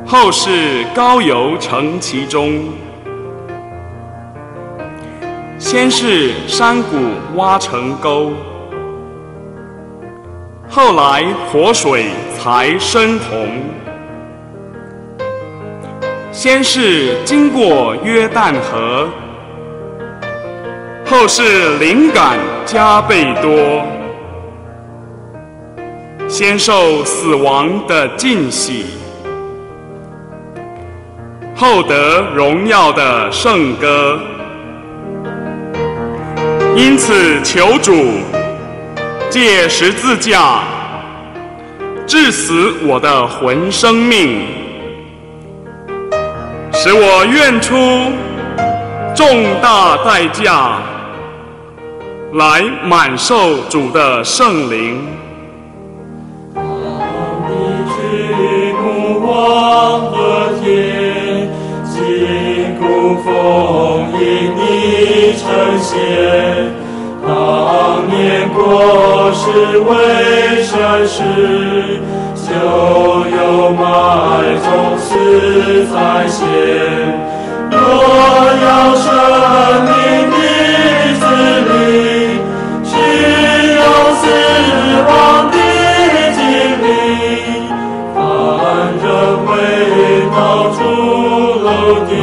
[0.06, 2.60] 后是高油盛其中。
[5.58, 6.97] 先是山谷
[7.36, 8.34] 挖成沟，
[10.68, 13.62] 后来活水才深红。
[16.34, 19.08] 先是经过约旦河，
[21.06, 23.95] 后是灵感加倍多。
[26.38, 28.88] 先受死亡的尽喜，
[31.56, 34.20] 后得荣耀的圣歌。
[36.76, 38.20] 因此，求主
[39.30, 40.60] 借十字架
[42.06, 44.45] 致死我的魂生命，
[46.74, 47.78] 使我愿出
[49.16, 50.82] 重大代价
[52.34, 55.02] 来满受主的圣灵。
[65.36, 65.44] 呈
[65.80, 65.94] 现。
[67.28, 67.30] 当
[68.07, 69.41] 年过世
[69.80, 69.90] 为
[70.64, 70.74] 善
[71.07, 71.22] 事，
[72.45, 72.49] 就
[73.36, 73.82] 有埋
[74.64, 74.66] 种
[74.98, 75.07] 死
[75.91, 75.94] 在
[76.28, 76.40] 先。
[77.72, 77.78] 若
[78.62, 79.03] 要生
[79.86, 79.91] 命
[80.30, 80.34] 的
[81.20, 81.22] 子
[81.68, 81.74] 灵，
[82.84, 82.94] 只
[83.74, 83.82] 有
[84.22, 84.24] 死
[85.07, 85.10] 亡
[85.52, 85.53] 的
[86.36, 86.40] 经
[86.84, 86.86] 历。
[88.14, 88.16] 凡
[89.02, 89.03] 人
[89.48, 89.49] 未
[90.32, 90.36] 到
[90.72, 90.78] 出
[91.64, 91.68] 楼
[92.07, 92.14] 顶。